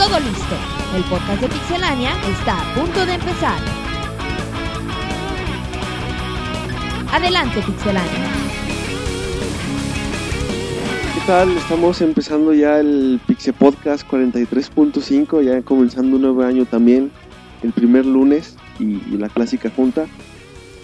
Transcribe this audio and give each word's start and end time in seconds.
Todo 0.00 0.18
listo. 0.18 0.56
El 0.96 1.04
podcast 1.04 1.42
de 1.42 1.48
Pixelania 1.48 2.12
está 2.30 2.58
a 2.58 2.74
punto 2.74 3.04
de 3.04 3.12
empezar. 3.12 3.58
Adelante, 7.12 7.60
Pixelania. 7.60 8.30
¿Qué 11.14 11.20
tal? 11.26 11.54
Estamos 11.54 12.00
empezando 12.00 12.54
ya 12.54 12.80
el 12.80 13.20
Pixel 13.26 13.52
Podcast 13.52 14.08
43.5, 14.08 15.42
ya 15.42 15.60
comenzando 15.60 16.16
un 16.16 16.22
nuevo 16.22 16.44
año 16.44 16.64
también, 16.64 17.10
el 17.62 17.72
primer 17.74 18.06
lunes 18.06 18.56
y, 18.78 19.02
y 19.06 19.18
la 19.18 19.28
clásica 19.28 19.68
junta. 19.68 20.06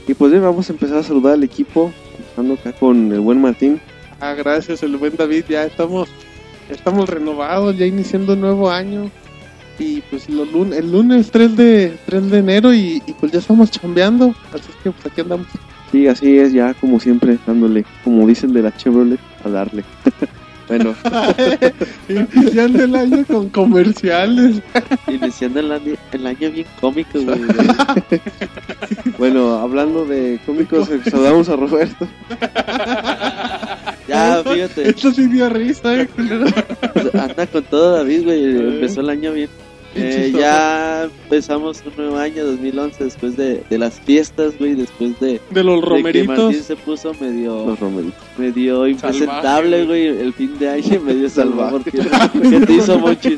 Y 0.07 0.13
pues 0.13 0.31
bien, 0.31 0.43
vamos 0.43 0.69
a 0.69 0.75
empezar 0.75 0.99
a 0.99 1.03
saludar 1.03 1.33
al 1.33 1.43
equipo, 1.43 1.91
empezando 2.19 2.53
acá 2.53 2.75
con 2.75 3.11
el 3.11 3.21
buen 3.21 3.41
Martín. 3.41 3.81
Ah, 4.21 4.35
gracias, 4.35 4.83
el 4.83 4.97
buen 4.99 5.17
David. 5.17 5.45
Ya 5.49 5.65
estamos, 5.65 6.09
estamos 6.71 7.09
renovados, 7.09 7.77
ya 7.77 7.87
iniciando 7.87 8.33
un 8.35 8.41
nuevo 8.41 8.71
año. 8.71 9.11
Y 9.79 10.01
pues 10.03 10.29
lun- 10.31 10.73
el 10.73 10.91
lunes 10.91 11.31
3 11.31 11.55
de, 11.57 11.99
3 12.07 12.31
de 12.31 12.39
enero 12.39 12.73
y, 12.73 13.03
y 13.07 13.13
pues 13.13 13.33
ya 13.33 13.41
estamos 13.41 13.71
chambeando. 13.71 14.35
Así 14.53 14.65
es 14.71 14.77
que 14.83 14.91
pues 14.91 15.07
aquí 15.07 15.21
andamos. 15.21 15.47
Sí, 15.93 16.07
así 16.09 16.39
es, 16.39 16.53
ya 16.53 16.73
como 16.75 16.99
siempre, 16.99 17.39
dándole, 17.47 17.85
como 18.03 18.27
dicen 18.27 18.53
de 18.53 18.63
la 18.63 18.75
Chevrolet, 18.77 19.21
a 19.45 19.49
darle. 19.51 19.85
bueno, 20.69 20.95
Iniciando 22.09 22.85
el 22.85 22.97
año 22.97 23.25
con 23.27 23.51
comerciales. 23.51 24.63
Iniciando 25.09 25.61
el 25.61 25.71
año, 25.71 25.95
el 26.13 26.27
año 26.27 26.51
bien 26.51 26.67
cómico, 26.81 27.21
güey. 27.21 27.41
bueno, 29.19 29.57
hablando 29.59 30.07
de 30.07 30.41
cómicos, 30.47 30.89
saludamos 31.11 31.49
a 31.51 31.57
Roberto. 31.57 32.09
Ya, 34.09 34.43
fíjate. 34.45 34.89
Esto 34.89 35.13
sí 35.13 35.27
dio 35.27 35.49
risa, 35.49 36.01
eh, 36.01 36.07
culero. 36.09 36.47
Anda 37.15 37.47
con 37.47 37.65
todo 37.65 37.97
David, 37.97 38.25
güey. 38.25 38.45
Empezó 38.45 39.01
el 39.01 39.11
año 39.11 39.33
bien. 39.33 39.49
Eh, 39.99 40.31
ya 40.39 41.05
empezamos 41.05 41.83
un 41.87 41.93
nuevo 41.97 42.19
año, 42.19 42.45
2011, 42.45 43.03
después 43.05 43.35
de, 43.35 43.63
de 43.71 43.79
las 43.79 43.99
fiestas, 43.99 44.53
güey. 44.59 44.75
Después 44.75 45.19
de, 45.21 45.41
De 45.51 45.65
los 45.65 45.77
de 45.77 45.81
que 45.81 45.87
romeritos. 45.89 46.37
Martín 46.39 46.63
se 46.63 46.77
puso 46.77 47.15
medio, 47.15 47.65
Los 47.67 47.81
romeritos. 47.81 48.23
medio 48.37 48.87
impresentable, 48.87 49.87
güey. 49.87 50.07
El 50.09 50.35
fin 50.35 50.59
de 50.59 50.69
año 50.69 51.01
medio 51.01 51.31
Salvaje. 51.31 51.91
salvaje. 51.91 52.41
¿Qué 52.51 52.61
te 52.67 52.73
hizo, 52.75 52.99
Monchis? 52.99 53.37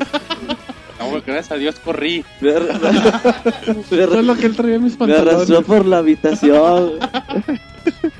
No, 0.99 1.09
güey, 1.11 1.21
gracias 1.25 1.51
a 1.53 1.55
Dios 1.55 1.75
corrí. 1.79 2.25
Me, 2.41 2.49
ar- 2.51 2.61
me 2.61 2.89
Eso 3.81 3.95
ar- 4.13 4.19
es 4.19 4.25
lo 4.25 4.35
que 4.35 4.45
él 4.47 4.55
traía 4.57 4.75
en 4.75 4.83
mis 4.83 4.99
me 4.99 5.13
arrastró 5.13 5.37
pantalones. 5.37 5.65
por 5.65 5.85
la 5.85 5.97
habitación. 5.99 6.91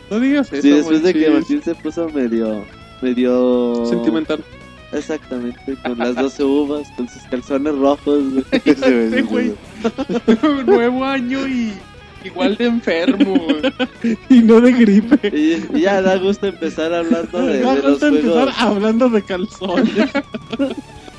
No 0.09 0.19
digas 0.19 0.52
eso. 0.52 0.61
Sí, 0.61 0.69
después 0.71 1.03
de 1.03 1.13
que. 1.13 1.29
Martín 1.29 1.61
se 1.61 1.75
puso 1.75 2.09
medio, 2.09 2.65
medio 3.02 3.85
Sentimental. 3.85 4.43
Exactamente, 4.91 5.75
con 5.83 5.99
las 5.99 6.16
12 6.16 6.43
uvas, 6.43 6.88
con 6.97 7.07
sus 7.07 7.21
calzones 7.23 7.75
rojos, 7.77 8.23
güey. 8.33 8.45
Sí, 9.13 9.21
güey. 9.21 9.53
Nuevo 10.66 11.05
año 11.05 11.47
y 11.47 11.73
igual 12.25 12.57
de 12.57 12.66
enfermo, 12.66 13.35
güey. 13.38 14.17
Y 14.29 14.39
no 14.39 14.59
de 14.61 14.71
gripe. 14.71 15.27
Y, 15.27 15.77
y 15.77 15.81
ya 15.81 16.01
da 16.01 16.17
gusto 16.17 16.47
empezar 16.47 16.91
hablando 16.94 17.39
de, 17.39 17.61
Ya 17.61 17.75
de 17.75 17.81
los 17.83 18.01
empezar 18.01 18.31
juegos, 18.33 18.55
hablando 18.57 19.09
de 19.09 19.21
calzones. 19.21 20.09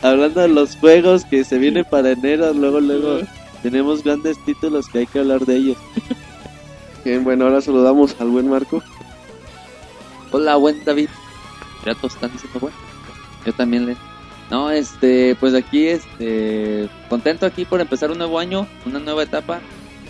hablando 0.03 0.41
de 0.41 0.49
los 0.49 0.75
juegos 0.77 1.25
que 1.25 1.45
se 1.45 1.59
vienen 1.59 1.85
para 1.89 2.11
enero, 2.11 2.53
luego 2.53 2.81
luego 2.81 3.21
tenemos 3.63 4.03
grandes 4.03 4.37
títulos 4.45 4.89
que 4.89 4.99
hay 5.01 5.07
que 5.07 5.21
hablar 5.21 5.47
de 5.47 5.57
ellos. 5.57 5.77
Bien, 7.05 7.25
bueno, 7.25 7.47
ahora 7.47 7.61
saludamos 7.61 8.21
al 8.21 8.29
buen 8.29 8.49
Marco. 8.49 8.83
Hola, 10.33 10.57
buen 10.57 10.85
David. 10.85 11.09
Ya 11.87 11.95
todos 11.95 12.15
están 12.15 12.31
diciendo 12.33 12.59
bueno. 12.61 12.77
Yo 13.47 13.53
también 13.55 13.87
le. 13.87 13.97
No, 14.51 14.71
este, 14.71 15.35
pues 15.37 15.55
aquí, 15.55 15.87
este, 15.87 16.89
contento 17.09 17.47
aquí 17.47 17.65
por 17.65 17.81
empezar 17.81 18.11
un 18.11 18.19
nuevo 18.19 18.39
año, 18.39 18.67
una 18.85 18.99
nueva 18.99 19.23
etapa. 19.23 19.61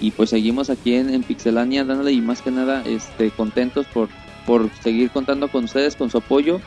Y 0.01 0.11
pues 0.13 0.31
seguimos 0.31 0.71
aquí 0.71 0.95
en, 0.95 1.23
Pixelania 1.23 1.85
dándole 1.85 2.13
y 2.13 2.23
más 2.23 2.41
que 2.41 2.51
nada, 2.51 2.83
este, 2.87 3.31
contentos 3.31 3.87
por, 3.93 4.09
por 4.47 4.71
seguir 4.83 5.11
contando 5.11 5.49
con 5.49 5.65
ustedes, 5.65 5.95
con 5.95 6.11
su 6.11 6.19
apoyo. 6.19 6.61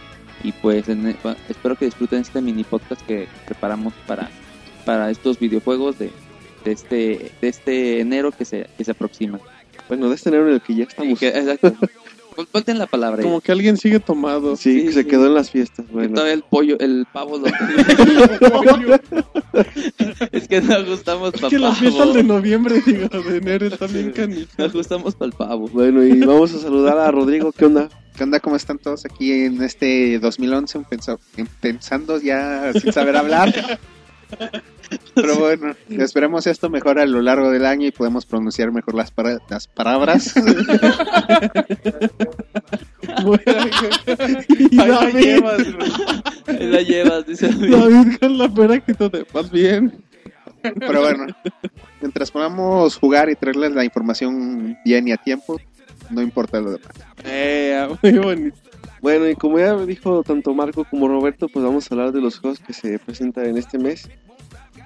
Y 0.44 0.52
pues 0.52 0.88
en- 0.88 1.18
espero 1.50 1.76
que 1.76 1.86
disfruten 1.86 2.22
este 2.22 2.42
mini 2.42 2.64
podcast 2.64 3.02
que 3.02 3.28
preparamos 3.46 3.94
para, 4.06 4.30
para 4.86 5.10
estos 5.10 5.40
videojuegos 5.40 5.98
de, 5.98 6.12
de 6.64 6.72
este, 6.72 7.32
de 7.42 7.48
este 7.48 8.00
enero 8.00 8.32
que 8.32 8.46
se, 8.46 8.68
que 8.78 8.84
se 8.84 8.92
aproxima. 8.92 9.40
Bueno, 9.88 10.10
de 10.10 10.16
este 10.16 10.30
enero 10.30 10.48
en 10.48 10.56
el 10.56 10.62
que 10.62 10.76
ya 10.76 10.84
estamos. 10.86 11.20
que- 11.20 11.28
exacto. 11.30 11.74
Suelten 12.52 12.80
la 12.80 12.88
palabra. 12.88 13.20
ahí. 13.20 13.24
Como 13.26 13.42
que 13.42 13.52
alguien 13.52 13.78
sigue 13.78 14.00
tomado. 14.00 14.56
Sí, 14.56 14.80
Sí, 14.80 14.86
que 14.88 14.92
se 14.94 15.06
quedó 15.06 15.28
en 15.28 15.36
las 15.36 15.52
fiestas. 15.52 15.86
Que 15.86 15.94
Bueno, 15.94 16.16
todavía 16.16 16.34
el 16.34 16.42
pollo, 16.42 16.80
el 16.80 17.06
pavo 17.14 17.38
lo 17.38 17.46
Es 20.32 20.48
que 20.48 20.62
no 20.62 20.74
ajustamos 20.74 21.32
Es 21.36 21.42
para 21.42 21.50
que 21.52 21.60
las 21.60 21.78
fiestas 21.78 22.14
de 22.16 22.24
noviembre, 22.24 22.82
digo, 22.84 23.08
de 23.08 23.38
enero 23.38 23.68
están 23.68 23.94
bien 23.94 24.08
No 24.08 24.14
canijas. 24.14 24.60
ajustamos 24.60 25.14
para 25.16 25.28
el 25.30 25.34
pavo. 25.38 25.68
bueno, 25.68 26.04
y 26.04 26.20
vamos 26.22 26.56
a 26.56 26.60
saludar 26.60 26.98
a 26.98 27.12
Rodrigo. 27.12 27.52
¿Qué 27.52 27.66
onda? 27.66 27.90
¿Qué 28.18 28.24
onda? 28.24 28.40
¿Cómo 28.40 28.56
están 28.56 28.80
todos 28.80 29.06
aquí 29.06 29.32
en 29.32 29.62
este 29.62 30.18
2011? 30.20 30.80
Pensa- 30.90 31.20
en- 31.38 31.46
pensando 31.62 32.20
ya 32.20 32.74
sin 32.74 32.92
saber 32.94 33.16
hablar. 33.16 33.54
Pero 35.16 35.36
bueno, 35.38 35.76
esperemos 35.90 36.48
esto 36.48 36.70
mejore 36.70 37.02
a 37.02 37.06
lo 37.06 37.22
largo 37.22 37.52
del 37.52 37.66
año 37.66 37.88
y 37.88 37.92
podemos 37.92 38.26
pronunciar 38.26 38.72
mejor 38.72 38.96
las, 38.96 39.12
para- 39.12 39.40
las 39.50 39.68
palabras. 39.68 40.34
Y 44.50 44.80
Ahí 44.80 44.88
la 44.90 45.10
llevas, 45.10 45.74
güey. 45.76 45.92
Ahí 46.48 46.68
la 46.68 46.82
llevas, 46.82 47.26
dice 47.28 47.48
David. 47.48 47.72
David 47.76 48.18
con 48.20 48.38
la 48.38 48.50
pera 48.54 48.80
que 48.80 48.94
te 48.94 49.26
vas 49.34 49.52
bien. 49.52 50.04
Pero 50.62 51.02
bueno, 51.02 51.28
mientras 52.02 52.32
podamos 52.32 52.96
jugar 52.98 53.30
y 53.30 53.36
traerles 53.36 53.74
la 53.74 53.84
información 53.84 54.78
bien 54.86 55.08
y 55.08 55.12
a 55.12 55.18
tiempo, 55.18 55.60
no 56.10 56.22
importa 56.22 56.60
lo 56.62 56.72
demás. 56.72 56.92
Eh, 57.26 57.88
muy 58.02 58.12
bonito. 58.20 58.58
Bueno, 59.02 59.28
y 59.28 59.36
como 59.36 59.60
ya 59.60 59.76
dijo 59.86 60.24
tanto 60.24 60.54
Marco 60.54 60.86
como 60.86 61.10
Roberto, 61.10 61.50
pues 61.50 61.66
vamos 61.66 61.92
a 61.92 61.94
hablar 61.96 62.14
de 62.14 62.22
los 62.22 62.40
juegos 62.40 62.60
que 62.60 62.72
se 62.72 62.98
presentan 63.00 63.46
en 63.48 63.58
este 63.58 63.78
mes. 63.78 64.10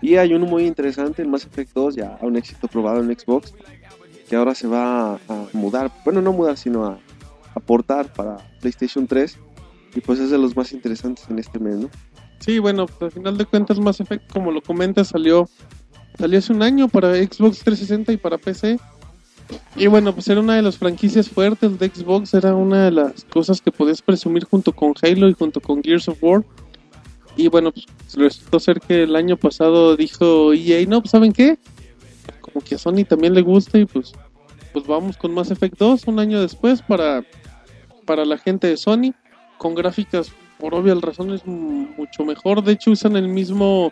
Y 0.02 0.16
hay 0.16 0.34
uno 0.34 0.46
muy 0.46 0.66
interesante, 0.66 1.22
el 1.22 1.28
Mass 1.28 1.46
Effect 1.46 1.72
2, 1.74 1.96
ya 1.96 2.18
un 2.22 2.35
éxito 2.35 2.68
probado 2.68 3.02
en 3.02 3.18
Xbox, 3.18 3.53
que 4.30 4.35
ahora 4.35 4.53
se 4.53 4.68
va 4.68 5.16
a, 5.16 5.19
mudar, 5.53 5.91
bueno, 6.06 6.22
no 6.22 6.34
mudar, 6.34 6.58
sino 6.58 6.85
a 6.85 7.00
aportar 7.56 8.13
para 8.13 8.38
PlayStation 8.62 9.08
3. 9.08 9.38
Y 9.96 10.02
pues 10.02 10.19
es 10.19 10.30
de 10.30 10.38
los 10.38 10.56
más 10.56 10.74
interesantes 10.74 11.25
en 11.30 11.40
este 11.40 11.58
mes, 11.58 11.78
¿no? 11.78 11.90
Sí, 12.40 12.59
bueno, 12.59 12.85
pues 12.85 13.02
al 13.02 13.12
final 13.12 13.38
de 13.38 13.46
cuentas 13.46 13.80
Mass 13.80 14.00
Effect, 14.00 14.31
como 14.31 14.52
lo 14.52 14.62
comentas, 14.62 15.08
salió, 15.08 15.50
salió 16.19 16.38
hace 16.38 16.53
un 16.53 16.62
año 16.62 16.88
para 16.88 17.16
Xbox 17.16 17.59
360 17.64 18.14
y 18.14 18.18
para 18.18 18.38
PC. 18.38 18.79
Y 19.75 19.88
bueno, 19.88 20.14
pues 20.14 20.28
era 20.28 20.41
una 20.41 20.56
de 20.56 20.62
las 20.62 20.78
franquicias 20.78 21.29
fuertes 21.29 21.79
de 21.79 21.90
Xbox, 21.90 22.34
era 22.34 22.53
una 22.53 22.85
de 22.85 22.91
las 22.91 23.24
cosas 23.25 23.62
que 23.62 23.72
podías 23.72 24.02
presumir 24.02 24.44
junto 24.44 24.74
con 24.74 24.94
Halo 25.02 25.29
y 25.29 25.34
junto 25.34 25.62
con 25.62 25.81
Gears 25.81 26.09
of 26.09 26.22
War. 26.22 26.44
Y 27.38 27.48
bueno, 27.50 27.72
pues 27.72 27.86
resultó 28.16 28.59
ser 28.59 28.81
que 28.81 29.03
el 29.03 29.16
año 29.16 29.38
pasado 29.38 29.96
dijo 29.96 30.53
EA, 30.53 30.86
no, 30.88 31.02
pues 31.02 31.12
¿saben 31.12 31.31
qué? 31.31 31.58
Como 32.42 32.62
que 32.62 32.75
a 32.75 32.78
Sony 32.80 33.06
también 33.08 33.36
le 33.36 33.44
gusta 33.44 33.78
y 33.78 33.86
pues, 33.86 34.14
pues 34.74 34.88
vamos 34.88 35.18
con 35.18 35.34
Mass 35.34 35.52
Effect 35.52 35.78
2 35.78 36.08
un 36.08 36.20
año 36.20 36.42
después 36.42 36.81
para, 36.81 37.24
para 38.06 38.26
la 38.26 38.40
gente 38.40 38.68
de 38.68 38.76
Sony, 38.76 39.14
con 39.59 39.76
gráficas 39.76 40.31
por 40.58 40.74
obvias 40.74 41.00
razones 41.02 41.46
mucho 41.46 42.26
mejor. 42.26 42.64
De 42.64 42.74
hecho, 42.74 42.92
usan 42.92 43.16
el 43.16 43.28
mismo. 43.28 43.92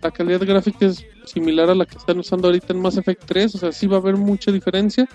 La 0.00 0.10
calidad 0.10 0.40
gráfica 0.40 0.86
es 0.86 1.04
similar 1.26 1.68
a 1.70 1.74
la 1.74 1.84
que 1.84 1.98
están 1.98 2.18
usando 2.18 2.48
ahorita 2.48 2.72
en 2.72 2.80
Mass 2.80 2.96
Effect 2.96 3.24
3. 3.26 3.54
O 3.56 3.58
sea, 3.58 3.72
sí 3.72 3.86
va 3.86 3.96
a 3.96 4.00
haber 4.00 4.16
mucha 4.16 4.50
diferencia. 4.52 5.08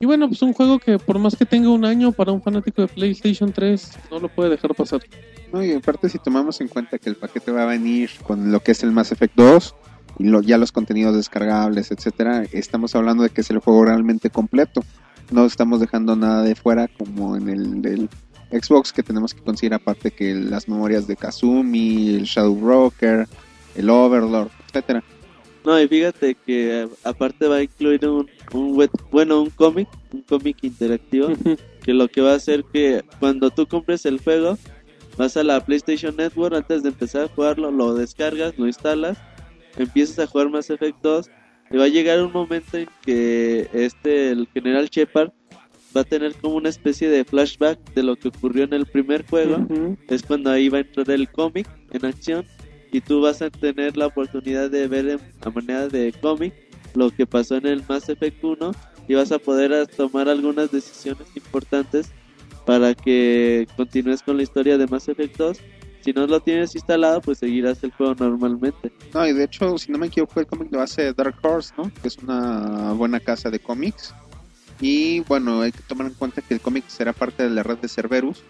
Y 0.00 0.06
bueno, 0.06 0.28
pues 0.28 0.42
un 0.42 0.52
juego 0.52 0.78
que 0.78 0.98
por 0.98 1.18
más 1.18 1.34
que 1.36 1.44
tenga 1.44 1.70
un 1.70 1.84
año 1.84 2.12
para 2.12 2.30
un 2.32 2.40
fanático 2.40 2.82
de 2.82 2.88
PlayStation 2.88 3.52
3, 3.52 3.90
no 4.10 4.20
lo 4.20 4.28
puede 4.28 4.50
dejar 4.50 4.74
pasar. 4.74 5.00
No, 5.52 5.64
y 5.64 5.72
aparte 5.72 6.08
si 6.08 6.18
tomamos 6.18 6.60
en 6.60 6.68
cuenta 6.68 6.98
que 6.98 7.08
el 7.10 7.16
paquete 7.16 7.50
va 7.50 7.64
a 7.64 7.66
venir 7.66 8.10
con 8.22 8.52
lo 8.52 8.60
que 8.60 8.72
es 8.72 8.82
el 8.84 8.92
Mass 8.92 9.10
Effect 9.12 9.34
2 9.36 9.74
y 10.20 10.24
lo- 10.24 10.42
ya 10.42 10.56
los 10.58 10.70
contenidos 10.72 11.16
descargables, 11.16 11.90
etcétera, 11.90 12.44
estamos 12.52 12.94
hablando 12.94 13.22
de 13.24 13.30
que 13.30 13.40
es 13.40 13.50
el 13.50 13.58
juego 13.58 13.84
realmente 13.84 14.30
completo. 14.30 14.84
No 15.30 15.44
estamos 15.44 15.80
dejando 15.80 16.14
nada 16.16 16.42
de 16.42 16.54
fuera 16.54 16.86
como 16.88 17.36
en 17.36 17.48
el 17.48 17.82
del 17.82 18.08
Xbox 18.52 18.92
que 18.92 19.02
tenemos 19.02 19.34
que 19.34 19.42
conseguir 19.42 19.74
aparte 19.74 20.10
que 20.10 20.32
las 20.34 20.68
memorias 20.68 21.06
de 21.06 21.16
Kazumi, 21.16 22.14
el 22.14 22.22
Shadow 22.24 22.54
Broker, 22.54 23.28
el 23.74 23.90
Overlord, 23.90 24.50
etcétera. 24.68 25.02
No, 25.68 25.78
y 25.78 25.86
fíjate 25.86 26.34
que 26.34 26.80
eh, 26.84 26.88
aparte 27.04 27.46
va 27.46 27.56
a 27.56 27.62
incluir 27.62 28.06
un, 28.08 28.26
un 28.54 28.74
web- 28.74 28.90
bueno, 29.10 29.42
un 29.42 29.50
cómic, 29.50 29.86
un 30.14 30.22
cómic 30.22 30.56
interactivo, 30.62 31.28
que 31.84 31.92
lo 31.92 32.08
que 32.08 32.22
va 32.22 32.32
a 32.32 32.36
hacer 32.36 32.64
que 32.72 33.02
cuando 33.20 33.50
tú 33.50 33.66
compres 33.66 34.06
el 34.06 34.18
juego, 34.18 34.56
vas 35.18 35.36
a 35.36 35.42
la 35.44 35.62
PlayStation 35.62 36.16
Network 36.16 36.54
antes 36.56 36.82
de 36.82 36.88
empezar 36.88 37.24
a 37.24 37.28
jugarlo, 37.28 37.70
lo 37.70 37.92
descargas, 37.94 38.56
lo 38.58 38.66
instalas, 38.66 39.18
empiezas 39.76 40.18
a 40.20 40.26
jugar 40.26 40.48
Mass 40.48 40.70
Effect 40.70 40.96
2 41.02 41.30
y 41.70 41.76
va 41.76 41.84
a 41.84 41.88
llegar 41.88 42.22
un 42.22 42.32
momento 42.32 42.78
en 42.78 42.88
que 43.04 43.68
este, 43.74 44.30
el 44.30 44.48
general 44.54 44.88
Shepard, 44.88 45.32
va 45.94 46.00
a 46.00 46.04
tener 46.04 46.34
como 46.36 46.56
una 46.56 46.70
especie 46.70 47.10
de 47.10 47.26
flashback 47.26 47.78
de 47.92 48.02
lo 48.04 48.16
que 48.16 48.28
ocurrió 48.28 48.64
en 48.64 48.72
el 48.72 48.86
primer 48.86 49.26
juego. 49.26 49.66
Es 50.08 50.22
cuando 50.22 50.50
ahí 50.50 50.70
va 50.70 50.78
a 50.78 50.80
entrar 50.80 51.10
el 51.10 51.28
cómic 51.28 51.68
en 51.92 52.06
acción 52.06 52.46
y 52.90 53.00
tú 53.00 53.20
vas 53.20 53.42
a 53.42 53.50
tener 53.50 53.96
la 53.96 54.06
oportunidad 54.06 54.70
de 54.70 54.88
ver 54.88 55.20
a 55.42 55.50
manera 55.50 55.88
de 55.88 56.12
cómic 56.20 56.54
lo 56.94 57.10
que 57.10 57.26
pasó 57.26 57.56
en 57.56 57.66
el 57.66 57.84
Mass 57.88 58.08
Effect 58.08 58.42
1 58.42 58.72
y 59.08 59.14
vas 59.14 59.32
a 59.32 59.38
poder 59.38 59.86
tomar 59.88 60.28
algunas 60.28 60.70
decisiones 60.70 61.28
importantes 61.34 62.10
para 62.66 62.94
que 62.94 63.66
continúes 63.76 64.22
con 64.22 64.36
la 64.36 64.42
historia 64.42 64.76
de 64.76 64.86
Mass 64.86 65.08
Effect 65.08 65.36
2. 65.36 65.58
Si 66.00 66.12
no 66.12 66.26
lo 66.26 66.40
tienes 66.40 66.74
instalado, 66.74 67.20
pues 67.20 67.38
seguirás 67.38 67.82
el 67.82 67.92
juego 67.92 68.14
normalmente. 68.14 68.92
No, 69.12 69.26
y 69.26 69.32
de 69.32 69.44
hecho, 69.44 69.76
si 69.78 69.90
no 69.90 69.98
me 69.98 70.06
equivoco, 70.06 70.40
el 70.40 70.46
cómic 70.46 70.68
lo 70.70 70.80
hace 70.80 71.12
Dark 71.12 71.36
Horse, 71.42 71.72
¿no? 71.76 71.90
Que 72.00 72.08
es 72.08 72.18
una 72.18 72.92
buena 72.92 73.20
casa 73.20 73.50
de 73.50 73.58
cómics. 73.58 74.14
Y 74.80 75.20
bueno, 75.20 75.62
hay 75.62 75.72
que 75.72 75.82
tomar 75.82 76.06
en 76.06 76.14
cuenta 76.14 76.40
que 76.40 76.54
el 76.54 76.60
cómic 76.60 76.84
será 76.88 77.12
parte 77.12 77.42
de 77.42 77.50
la 77.50 77.62
red 77.62 77.78
de 77.78 77.88
Cerberus, 77.88 78.44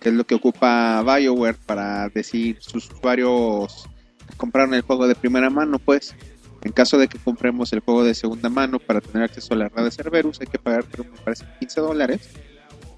que 0.00 0.08
es 0.08 0.14
lo 0.14 0.24
que 0.24 0.34
ocupa 0.34 1.02
BioWare 1.02 1.58
para 1.66 2.08
decir 2.08 2.56
sus 2.60 2.90
usuarios 2.90 3.88
compraron 4.36 4.74
el 4.74 4.82
juego 4.82 5.06
de 5.06 5.14
primera 5.14 5.50
mano, 5.50 5.78
pues. 5.78 6.14
En 6.62 6.72
caso 6.72 6.98
de 6.98 7.08
que 7.08 7.18
compremos 7.18 7.72
el 7.72 7.80
juego 7.80 8.04
de 8.04 8.14
segunda 8.14 8.48
mano 8.48 8.78
para 8.78 9.00
tener 9.00 9.22
acceso 9.22 9.54
a 9.54 9.56
la 9.56 9.68
red 9.68 9.84
de 9.84 9.90
Cerberus, 9.90 10.40
hay 10.40 10.46
que 10.46 10.58
pagar, 10.58 10.84
pero 10.90 11.04
me 11.04 11.18
parece 11.18 11.46
15 11.58 11.80
dólares 11.80 12.30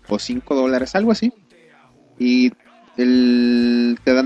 o 0.08 0.18
5 0.18 0.54
dólares, 0.54 0.94
algo 0.96 1.12
así. 1.12 1.32
Y 2.18 2.52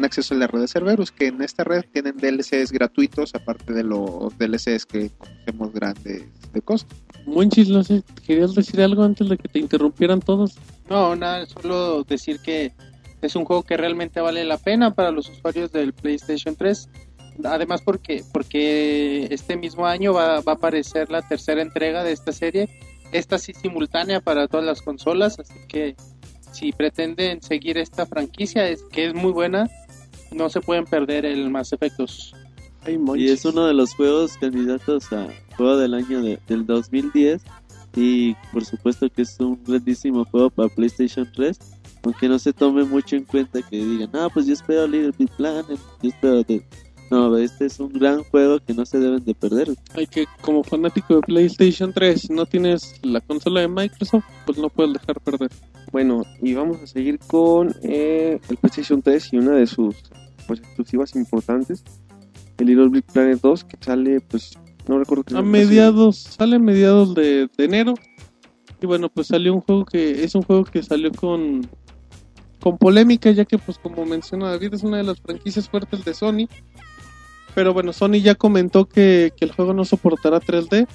acceso 0.06 0.34
a 0.34 0.38
la 0.38 0.46
red 0.46 0.60
de 0.60 0.68
Cerberus, 0.68 1.12
que 1.12 1.28
en 1.28 1.42
esta 1.42 1.64
red 1.64 1.84
tienen 1.92 2.16
DLCs 2.16 2.72
gratuitos, 2.72 3.34
aparte 3.34 3.72
de 3.72 3.82
los 3.82 4.36
DLCs 4.38 4.86
que 4.86 5.10
conocemos 5.10 5.72
grandes 5.72 6.24
de 6.52 6.62
costo. 6.62 6.94
Monchis, 7.26 7.68
no 7.68 7.82
sé, 7.82 8.02
¿querías 8.26 8.54
decir 8.54 8.80
algo 8.80 9.02
antes 9.02 9.28
de 9.28 9.36
que 9.36 9.48
te 9.48 9.58
interrumpieran 9.58 10.20
todos? 10.20 10.56
No, 10.88 11.16
nada, 11.16 11.46
solo 11.46 12.04
decir 12.04 12.40
que 12.40 12.72
es 13.20 13.34
un 13.36 13.44
juego 13.44 13.62
que 13.62 13.76
realmente 13.76 14.20
vale 14.20 14.44
la 14.44 14.58
pena 14.58 14.94
para 14.94 15.10
los 15.10 15.28
usuarios 15.28 15.72
del 15.72 15.92
PlayStation 15.92 16.54
3. 16.54 16.88
Además 17.44 17.82
porque, 17.82 18.24
porque 18.32 19.26
este 19.30 19.56
mismo 19.56 19.86
año 19.86 20.14
va, 20.14 20.40
va 20.40 20.52
a 20.52 20.54
aparecer 20.54 21.10
la 21.10 21.22
tercera 21.22 21.60
entrega 21.60 22.02
de 22.04 22.12
esta 22.12 22.32
serie. 22.32 22.68
Esta 23.12 23.38
sí 23.38 23.52
simultánea 23.52 24.20
para 24.20 24.48
todas 24.48 24.64
las 24.64 24.82
consolas, 24.82 25.38
así 25.38 25.54
que 25.68 25.96
si 26.56 26.72
pretenden 26.72 27.42
seguir 27.42 27.76
esta 27.78 28.06
franquicia, 28.06 28.68
es, 28.68 28.82
que 28.84 29.06
es 29.06 29.14
muy 29.14 29.32
buena, 29.32 29.68
no 30.32 30.48
se 30.48 30.60
pueden 30.60 30.84
perder 30.84 31.24
el 31.26 31.50
Mass 31.50 31.72
Effect 31.72 31.96
2. 31.98 32.34
Ay, 32.82 32.98
Y 33.16 33.28
es 33.28 33.44
uno 33.44 33.66
de 33.66 33.74
los 33.74 33.94
juegos 33.94 34.36
candidatos 34.38 35.12
a 35.12 35.28
juego 35.56 35.76
del 35.76 35.94
año 35.94 36.22
de- 36.22 36.38
del 36.46 36.64
2010. 36.66 37.42
Y 37.96 38.34
por 38.52 38.64
supuesto 38.64 39.08
que 39.08 39.22
es 39.22 39.40
un 39.40 39.58
grandísimo 39.64 40.24
juego 40.26 40.50
para 40.50 40.68
PlayStation 40.68 41.26
3. 41.34 41.58
Aunque 42.04 42.28
no 42.28 42.38
se 42.38 42.52
tome 42.52 42.84
mucho 42.84 43.16
en 43.16 43.24
cuenta 43.24 43.60
que 43.62 43.76
digan, 43.84 44.10
ah, 44.12 44.28
pues 44.32 44.46
yo 44.46 44.52
espero 44.52 44.86
Little 44.86 45.12
Big 45.18 45.30
Planet. 45.36 45.66
Yo 46.02 46.08
espero 46.10 46.42
de... 46.44 46.64
No, 47.10 47.36
este 47.36 47.66
es 47.66 47.78
un 47.80 47.92
gran 47.92 48.22
juego 48.24 48.58
que 48.60 48.74
no 48.74 48.84
se 48.84 48.98
deben 48.98 49.24
de 49.24 49.32
perder. 49.34 49.74
Hay 49.94 50.06
que, 50.08 50.26
como 50.40 50.62
fanático 50.64 51.14
de 51.14 51.20
PlayStation 51.22 51.92
3, 51.92 52.20
si 52.20 52.32
no 52.32 52.46
tienes 52.46 52.94
la 53.02 53.20
consola 53.20 53.60
de 53.60 53.68
Microsoft, 53.68 54.24
pues 54.44 54.58
no 54.58 54.68
puedes 54.68 54.92
dejar 54.94 55.20
perder. 55.20 55.50
Bueno, 55.96 56.24
y 56.42 56.52
vamos 56.52 56.82
a 56.82 56.86
seguir 56.86 57.18
con 57.26 57.74
eh, 57.82 58.38
el 58.50 58.56
PlayStation 58.58 59.00
3 59.00 59.32
y 59.32 59.38
una 59.38 59.52
de 59.52 59.66
sus 59.66 59.96
pues, 60.46 60.60
exclusivas 60.60 61.16
importantes, 61.16 61.82
el 62.58 62.66
Little 62.66 62.90
Big 62.90 63.04
Planet 63.04 63.40
2, 63.40 63.64
que 63.64 63.78
sale, 63.80 64.20
pues, 64.20 64.58
no 64.86 64.98
recuerdo 64.98 65.24
qué 65.24 65.34
A 65.34 65.40
mediados, 65.40 66.18
sale 66.18 66.56
a 66.56 66.58
mediados 66.58 67.14
de, 67.14 67.48
de 67.56 67.64
enero. 67.64 67.94
Y 68.82 68.84
bueno, 68.84 69.08
pues 69.08 69.28
salió 69.28 69.54
un 69.54 69.62
juego 69.62 69.86
que 69.86 70.22
es 70.22 70.34
un 70.34 70.42
juego 70.42 70.64
que 70.64 70.82
salió 70.82 71.10
con 71.12 71.66
con 72.60 72.76
polémica, 72.76 73.30
ya 73.30 73.46
que 73.46 73.56
pues 73.56 73.78
como 73.78 74.04
menciona 74.04 74.50
David 74.50 74.74
es 74.74 74.82
una 74.82 74.98
de 74.98 75.04
las 75.04 75.18
franquicias 75.18 75.66
fuertes 75.66 76.04
de 76.04 76.12
Sony. 76.12 76.46
Pero 77.54 77.72
bueno, 77.72 77.94
Sony 77.94 78.20
ya 78.22 78.34
comentó 78.34 78.84
que, 78.86 79.32
que 79.34 79.46
el 79.46 79.52
juego 79.52 79.72
no 79.72 79.86
soportará 79.86 80.40
3D, 80.40 80.86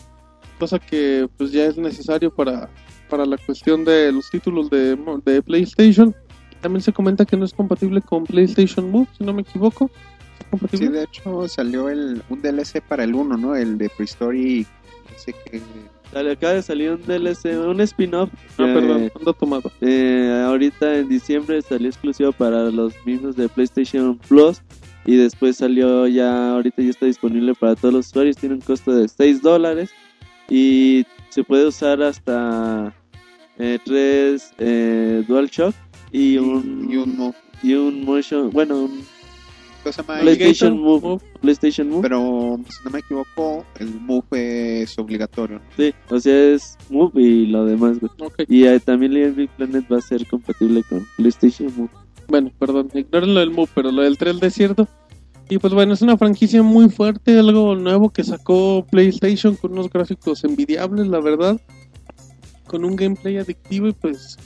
cosa 0.59 0.77
que 0.77 1.27
pues 1.37 1.51
ya 1.51 1.65
es 1.65 1.75
necesario 1.75 2.31
para, 2.31 2.69
para 3.11 3.25
la 3.25 3.37
cuestión 3.37 3.83
de 3.83 4.11
los 4.13 4.29
títulos 4.29 4.69
de, 4.69 4.97
de 5.25 5.41
PlayStation. 5.41 6.15
También 6.61 6.81
se 6.81 6.93
comenta 6.93 7.25
que 7.25 7.35
no 7.35 7.43
es 7.43 7.53
compatible 7.53 8.01
con 8.01 8.23
PlayStation 8.23 8.89
Move, 8.89 9.07
si 9.17 9.23
no 9.25 9.33
me 9.33 9.41
equivoco. 9.41 9.91
Sí, 10.73 10.87
de 10.87 11.03
hecho 11.03 11.47
salió 11.47 11.89
el, 11.89 12.23
un 12.29 12.41
DLC 12.41 12.81
para 12.81 13.03
el 13.03 13.13
1, 13.13 13.37
¿no? 13.37 13.55
El 13.55 13.77
de 13.77 13.89
Prehistory. 13.89 14.65
no 15.11 15.19
sé 15.19 15.35
qué. 15.45 15.61
Sale, 16.11 16.31
acaba 16.31 16.53
de 16.53 16.61
salir 16.61 16.91
un 16.91 17.01
DLC, 17.03 17.45
un 17.67 17.79
spin-off. 17.81 18.29
Ah, 18.33 18.53
que, 18.57 18.63
perdón, 18.65 19.11
ando 19.17 19.33
tomado. 19.33 19.71
eh, 19.81 20.43
ahorita 20.45 20.97
en 20.99 21.09
diciembre 21.09 21.61
salió 21.61 21.87
exclusivo 21.89 22.31
para 22.31 22.69
los 22.69 22.93
mismos 23.05 23.35
de 23.35 23.49
PlayStation 23.49 24.17
Plus. 24.27 24.61
Y 25.05 25.15
después 25.15 25.57
salió 25.57 26.05
ya, 26.07 26.51
ahorita 26.53 26.81
ya 26.81 26.89
está 26.89 27.05
disponible 27.07 27.53
para 27.55 27.75
todos 27.75 27.93
los 27.93 28.07
usuarios. 28.07 28.37
Tiene 28.37 28.55
un 28.55 28.61
costo 28.61 28.93
de 28.93 29.07
6 29.07 29.41
dólares. 29.41 29.91
Y 30.49 31.05
se 31.29 31.43
puede 31.45 31.65
usar 31.65 32.03
hasta 32.03 32.93
eh, 33.61 33.79
3 33.85 34.53
eh, 34.57 35.23
DualShock 35.27 35.75
y 36.11 36.37
un, 36.37 36.87
Y 36.89 36.97
un 36.97 37.15
Move. 37.15 37.35
y 37.61 37.73
un 37.73 38.03
Motion. 38.03 38.49
Bueno, 38.49 38.85
un 38.85 39.03
¿Cómo 39.83 39.93
se 39.93 40.01
llama? 40.01 40.19
PlayStation 40.19 40.79
Move. 40.79 41.01
Move. 41.01 41.21
PlayStation 41.41 41.89
Move. 41.89 42.01
Pero 42.01 42.59
si 42.67 42.85
no 42.85 42.91
me 42.91 42.99
equivoco, 42.99 43.65
el 43.79 43.99
Move 44.01 44.81
es 44.81 44.97
obligatorio. 44.97 45.61
Sí, 45.75 45.93
o 46.09 46.19
sea, 46.19 46.53
es 46.53 46.77
Move 46.89 47.21
y 47.21 47.45
lo 47.47 47.65
demás, 47.65 47.99
güey. 47.99 48.11
Y 48.47 48.65
eh, 48.65 48.79
también 48.79 49.13
Little 49.13 49.31
Big 49.31 49.49
Planet 49.51 49.85
va 49.91 49.97
a 49.97 50.01
ser 50.01 50.25
compatible 50.27 50.83
con 50.83 51.05
PlayStation 51.17 51.71
Move. 51.75 51.89
Bueno, 52.27 52.51
perdón, 52.59 52.89
ignoren 52.93 53.33
lo 53.33 53.39
del 53.39 53.51
Move, 53.51 53.69
pero 53.73 53.91
lo 53.91 54.03
del 54.03 54.17
3 54.17 54.39
desierto. 54.39 54.87
Y 55.49 55.57
pues 55.57 55.73
bueno, 55.73 55.93
es 55.93 56.01
una 56.01 56.17
franquicia 56.17 56.63
muy 56.63 56.89
fuerte, 56.89 57.37
algo 57.37 57.75
nuevo 57.75 58.09
que 58.09 58.23
sacó 58.23 58.85
PlayStation 58.89 59.55
con 59.55 59.73
unos 59.73 59.89
gráficos 59.89 60.43
envidiables, 60.43 61.07
la 61.07 61.19
verdad. 61.19 61.59
Con 62.71 62.85
un 62.85 62.95
gameplay 62.95 63.37
adictivo 63.37 63.87
y 63.89 63.91
pues 63.91 64.37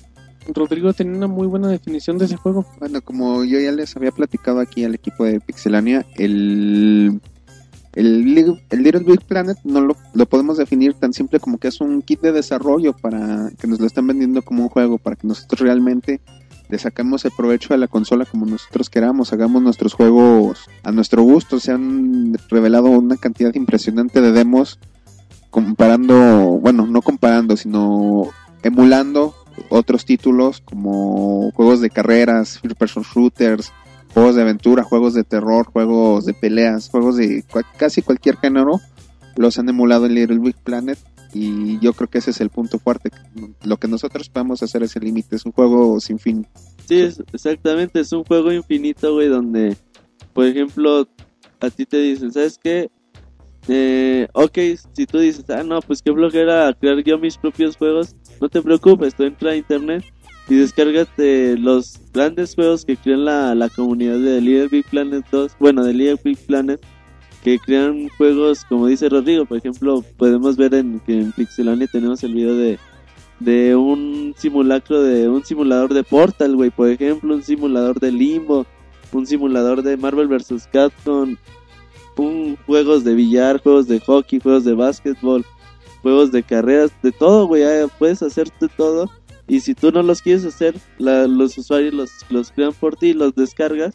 Rodrigo 0.51 0.91
tenía 0.93 1.15
una 1.15 1.27
muy 1.27 1.45
buena 1.45 1.67
definición 1.67 2.17
de 2.17 2.25
ese 2.25 2.37
juego. 2.37 2.65
Bueno, 2.79 3.01
como 3.01 3.43
yo 3.43 3.59
ya 3.59 3.71
les 3.71 3.95
había 3.95 4.11
platicado 4.11 4.59
aquí 4.59 4.83
al 4.83 4.95
equipo 4.95 5.25
de 5.25 5.39
Pixelania, 5.39 6.07
el, 6.15 7.21
el, 7.93 8.59
el 8.71 8.83
Little 8.83 9.03
Big 9.05 9.21
Planet 9.21 9.59
no 9.63 9.79
lo, 9.81 9.95
lo 10.15 10.25
podemos 10.25 10.57
definir 10.57 10.95
tan 10.95 11.13
simple 11.13 11.39
como 11.39 11.59
que 11.59 11.67
es 11.67 11.81
un 11.81 12.01
kit 12.01 12.19
de 12.21 12.31
desarrollo 12.31 12.93
para 12.93 13.51
que 13.59 13.67
nos 13.67 13.79
lo 13.79 13.85
estén 13.85 14.07
vendiendo 14.07 14.41
como 14.41 14.63
un 14.63 14.69
juego, 14.69 14.97
para 14.97 15.15
que 15.15 15.27
nosotros 15.27 15.61
realmente 15.61 16.19
le 16.67 16.79
saquemos 16.79 17.23
el 17.25 17.31
provecho 17.37 17.75
de 17.75 17.77
la 17.77 17.87
consola 17.87 18.25
como 18.25 18.47
nosotros 18.47 18.89
queramos, 18.89 19.33
hagamos 19.33 19.61
nuestros 19.61 19.93
juegos 19.93 20.65
a 20.81 20.91
nuestro 20.91 21.21
gusto. 21.21 21.59
Se 21.59 21.71
han 21.71 22.35
revelado 22.49 22.89
una 22.89 23.17
cantidad 23.17 23.53
impresionante 23.53 24.19
de 24.19 24.31
demos 24.31 24.79
comparando, 25.55 26.15
bueno, 26.61 26.85
no 26.85 27.01
comparando, 27.01 27.55
sino 27.55 28.27
emulando 28.61 29.33
otros 29.69 30.03
títulos 30.03 30.59
como 30.59 31.49
juegos 31.51 31.79
de 31.79 31.89
carreras, 31.89 32.59
first 32.59 32.77
person 32.77 33.03
shooters, 33.03 33.71
juegos 34.13 34.35
de 34.35 34.41
aventura, 34.41 34.83
juegos 34.83 35.13
de 35.13 35.23
terror, 35.23 35.65
juegos 35.67 36.25
de 36.25 36.33
peleas, 36.33 36.89
juegos 36.89 37.15
de 37.15 37.45
casi 37.77 38.01
cualquier 38.01 38.35
género, 38.35 38.81
los 39.37 39.57
han 39.57 39.69
emulado 39.69 40.07
en 40.07 40.15
Little 40.15 40.39
Big 40.39 40.57
Planet 40.57 40.99
y 41.33 41.79
yo 41.79 41.93
creo 41.93 42.09
que 42.09 42.17
ese 42.17 42.31
es 42.31 42.41
el 42.41 42.49
punto 42.49 42.77
fuerte. 42.77 43.09
Lo 43.63 43.77
que 43.77 43.87
nosotros 43.87 44.27
podemos 44.27 44.61
hacer 44.61 44.83
es 44.83 44.93
el 44.97 45.05
límite, 45.05 45.37
es 45.37 45.45
un 45.45 45.53
juego 45.53 46.01
sin 46.01 46.19
fin. 46.19 46.45
Sí, 46.85 46.99
es- 46.99 47.23
exactamente, 47.31 48.01
es 48.01 48.11
un 48.11 48.25
juego 48.25 48.51
infinito, 48.51 49.13
güey, 49.13 49.29
donde, 49.29 49.77
por 50.33 50.45
ejemplo, 50.47 51.07
a 51.61 51.69
ti 51.69 51.85
te 51.85 51.97
dicen, 52.01 52.33
¿sabes 52.33 52.59
qué? 52.61 52.89
Eh, 53.67 54.27
ok, 54.33 54.57
si 54.93 55.05
tú 55.05 55.19
dices, 55.19 55.49
ah, 55.49 55.63
no, 55.63 55.81
pues 55.81 56.01
qué 56.01 56.13
flojera 56.13 56.71
crear 56.79 57.03
yo 57.03 57.17
mis 57.17 57.37
propios 57.37 57.75
juegos, 57.77 58.15
no 58.39 58.47
te 58.47 58.61
preocupes, 58.61 59.15
tú 59.15 59.23
entra 59.23 59.51
a 59.51 59.55
internet 59.55 60.03
y 60.47 60.55
descárgate 60.55 61.57
los 61.57 61.99
grandes 62.13 62.53
juegos 62.53 62.85
que 62.85 62.95
crean 62.95 63.25
la, 63.25 63.55
la 63.55 63.69
comunidad 63.69 64.19
de 64.19 64.39
Little 64.39 64.67
Big 64.67 64.85
Planet 64.85 65.25
2, 65.31 65.53
bueno, 65.59 65.83
de 65.83 65.93
Little 65.93 66.19
Big 66.23 66.37
Planet, 66.45 66.79
que 67.43 67.57
crean 67.57 68.09
juegos, 68.09 68.65
como 68.65 68.87
dice 68.87 69.09
Rodrigo, 69.09 69.45
por 69.45 69.57
ejemplo, 69.57 70.03
podemos 70.17 70.57
ver 70.57 70.75
en 70.75 70.99
que 70.99 71.19
en 71.19 71.31
Pixelania 71.31 71.87
tenemos 71.91 72.23
el 72.23 72.33
video 72.33 72.55
de 72.55 72.77
de 73.39 73.75
un 73.75 74.33
simulacro 74.37 75.01
de 75.01 75.27
un 75.27 75.43
simulador 75.43 75.93
de 75.93 76.03
Portal, 76.03 76.55
güey, 76.55 76.69
por 76.69 76.89
ejemplo, 76.89 77.35
un 77.35 77.43
simulador 77.43 77.99
de 77.99 78.11
Limbo, 78.11 78.65
un 79.11 79.25
simulador 79.25 79.81
de 79.81 79.97
Marvel 79.97 80.27
vs. 80.27 80.67
Capcom, 80.71 81.35
juegos 82.65 83.03
de 83.03 83.13
billar, 83.15 83.61
juegos 83.61 83.87
de 83.87 83.99
hockey, 83.99 84.39
juegos 84.39 84.63
de 84.65 84.73
básquetbol, 84.73 85.45
juegos 86.01 86.31
de 86.31 86.43
carreras, 86.43 86.91
de 87.03 87.11
todo, 87.11 87.47
güey, 87.47 87.63
puedes 87.99 88.21
hacerte 88.23 88.67
todo. 88.77 89.09
Y 89.47 89.59
si 89.59 89.75
tú 89.75 89.91
no 89.91 90.01
los 90.01 90.21
quieres 90.21 90.45
hacer, 90.45 90.75
la- 90.97 91.27
los 91.27 91.57
usuarios 91.57 91.93
los, 91.93 92.11
los 92.29 92.51
crean 92.51 92.73
por 92.73 92.95
ti, 92.95 93.13
los 93.13 93.35
descargas 93.35 93.93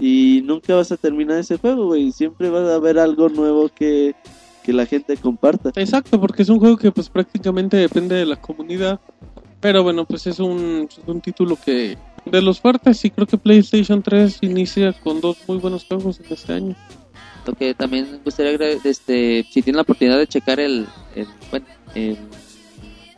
y 0.00 0.42
nunca 0.44 0.74
vas 0.74 0.90
a 0.90 0.96
terminar 0.96 1.38
ese 1.38 1.58
juego, 1.58 1.86
güey. 1.86 2.10
Siempre 2.10 2.50
va 2.50 2.60
a 2.72 2.74
haber 2.74 2.98
algo 2.98 3.28
nuevo 3.28 3.68
que, 3.68 4.14
que 4.64 4.72
la 4.72 4.86
gente 4.86 5.16
comparta. 5.16 5.70
Exacto, 5.76 6.20
porque 6.20 6.42
es 6.42 6.48
un 6.48 6.58
juego 6.58 6.76
que 6.76 6.90
pues 6.90 7.08
prácticamente 7.08 7.76
depende 7.76 8.16
de 8.16 8.26
la 8.26 8.36
comunidad. 8.36 8.98
Pero 9.60 9.82
bueno, 9.84 10.04
pues 10.04 10.26
es 10.26 10.40
un, 10.40 10.88
es 10.90 10.98
un 11.06 11.20
título 11.20 11.56
que, 11.64 11.96
De 12.26 12.42
los 12.42 12.60
fuertes, 12.60 12.98
sí 12.98 13.10
creo 13.10 13.26
que 13.26 13.38
PlayStation 13.38 14.02
3 14.02 14.38
inicia 14.42 14.92
con 14.92 15.20
dos 15.20 15.36
muy 15.46 15.58
buenos 15.58 15.84
juegos 15.84 16.20
en 16.20 16.32
este 16.32 16.52
año. 16.52 16.76
Que 17.52 17.74
también 17.74 18.10
me 18.10 18.18
gustaría 18.18 18.52
este, 18.84 19.44
si 19.50 19.60
tienen 19.62 19.76
la 19.76 19.82
oportunidad 19.82 20.18
de 20.18 20.26
checar 20.26 20.58
el, 20.60 20.86
el, 21.14 21.26
el 21.94 22.16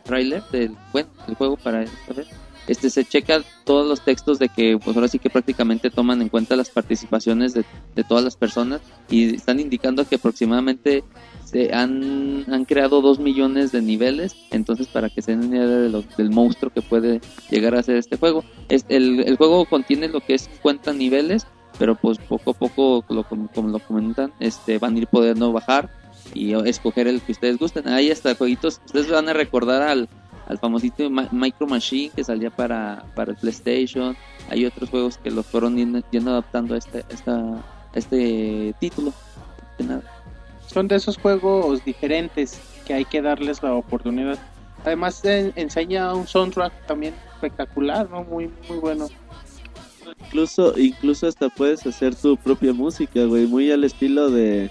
trailer 0.03 0.43
del 0.51 0.75
bueno, 0.91 1.09
el 1.27 1.35
juego 1.35 1.57
para 1.57 1.85
saber, 2.07 2.25
este 2.67 2.89
se 2.89 3.05
checa 3.05 3.41
todos 3.65 3.87
los 3.87 4.01
textos 4.01 4.39
de 4.39 4.49
que 4.49 4.77
pues 4.83 4.95
ahora 4.95 5.07
sí 5.07 5.19
que 5.19 5.29
prácticamente 5.29 5.89
toman 5.89 6.21
en 6.21 6.29
cuenta 6.29 6.55
las 6.55 6.69
participaciones 6.69 7.53
de, 7.53 7.63
de 7.95 8.03
todas 8.03 8.23
las 8.23 8.35
personas 8.35 8.81
y 9.09 9.35
están 9.35 9.59
indicando 9.59 10.05
que 10.07 10.15
aproximadamente 10.15 11.03
se 11.45 11.73
han, 11.73 12.43
han 12.51 12.65
creado 12.65 13.01
dos 13.01 13.19
millones 13.19 13.71
de 13.71 13.81
niveles 13.81 14.35
entonces 14.51 14.87
para 14.87 15.09
que 15.09 15.21
se 15.21 15.31
den 15.35 15.53
idea 15.53 15.65
de 15.65 15.89
lo- 15.89 16.03
del 16.17 16.29
monstruo 16.29 16.71
que 16.73 16.81
puede 16.81 17.21
llegar 17.49 17.73
a 17.75 17.83
ser 17.83 17.95
este 17.95 18.17
juego. 18.17 18.43
Es, 18.67 18.85
el, 18.89 19.21
el 19.21 19.37
juego 19.37 19.65
contiene 19.65 20.09
lo 20.09 20.19
que 20.19 20.33
es 20.35 20.43
50 20.43 20.91
niveles 20.91 21.47
pero 21.79 21.95
pues 21.95 22.17
poco 22.17 22.51
a 22.51 22.53
poco, 22.53 23.05
lo, 23.09 23.23
como, 23.23 23.47
como 23.49 23.69
lo 23.69 23.79
comentan, 23.79 24.31
este, 24.39 24.77
van 24.79 24.95
a 24.95 24.97
ir 24.99 25.07
pudiendo 25.07 25.51
bajar 25.51 25.89
y 26.33 26.53
escoger 26.67 27.07
el 27.07 27.21
que 27.21 27.31
ustedes 27.31 27.57
gusten. 27.57 27.87
Hay 27.87 28.11
hasta 28.11 28.35
jueguitos, 28.35 28.81
ustedes 28.85 29.09
van 29.09 29.29
a 29.29 29.33
recordar 29.33 29.81
al, 29.83 30.09
al 30.47 30.57
famosito 30.57 31.09
Ma- 31.09 31.29
Micro 31.31 31.67
Machine 31.67 32.11
que 32.15 32.23
salía 32.23 32.49
para, 32.49 33.03
para 33.15 33.31
el 33.31 33.37
PlayStation. 33.37 34.15
Hay 34.49 34.65
otros 34.65 34.89
juegos 34.89 35.17
que 35.17 35.31
los 35.31 35.45
fueron 35.45 35.75
yendo, 35.77 36.31
adaptando 36.31 36.75
a 36.75 36.77
este, 36.77 37.05
esta, 37.09 37.63
este 37.93 38.73
título. 38.79 39.13
De. 39.77 39.99
Son 40.65 40.87
de 40.87 40.95
esos 40.95 41.17
juegos 41.17 41.83
diferentes 41.85 42.59
que 42.85 42.93
hay 42.93 43.05
que 43.05 43.21
darles 43.21 43.63
la 43.63 43.73
oportunidad. 43.73 44.37
Además 44.85 45.21
enseña 45.23 46.13
un 46.13 46.27
soundtrack 46.27 46.85
también 46.87 47.13
espectacular, 47.33 48.09
¿no? 48.09 48.23
Muy, 48.23 48.51
muy 48.69 48.77
bueno. 48.79 49.07
Incluso, 50.27 50.77
incluso 50.77 51.27
hasta 51.27 51.47
puedes 51.47 51.85
hacer 51.87 52.13
tu 52.13 52.35
propia 52.35 52.73
música, 52.73 53.23
güey, 53.23 53.47
muy 53.47 53.71
al 53.71 53.85
estilo 53.85 54.29
de, 54.29 54.69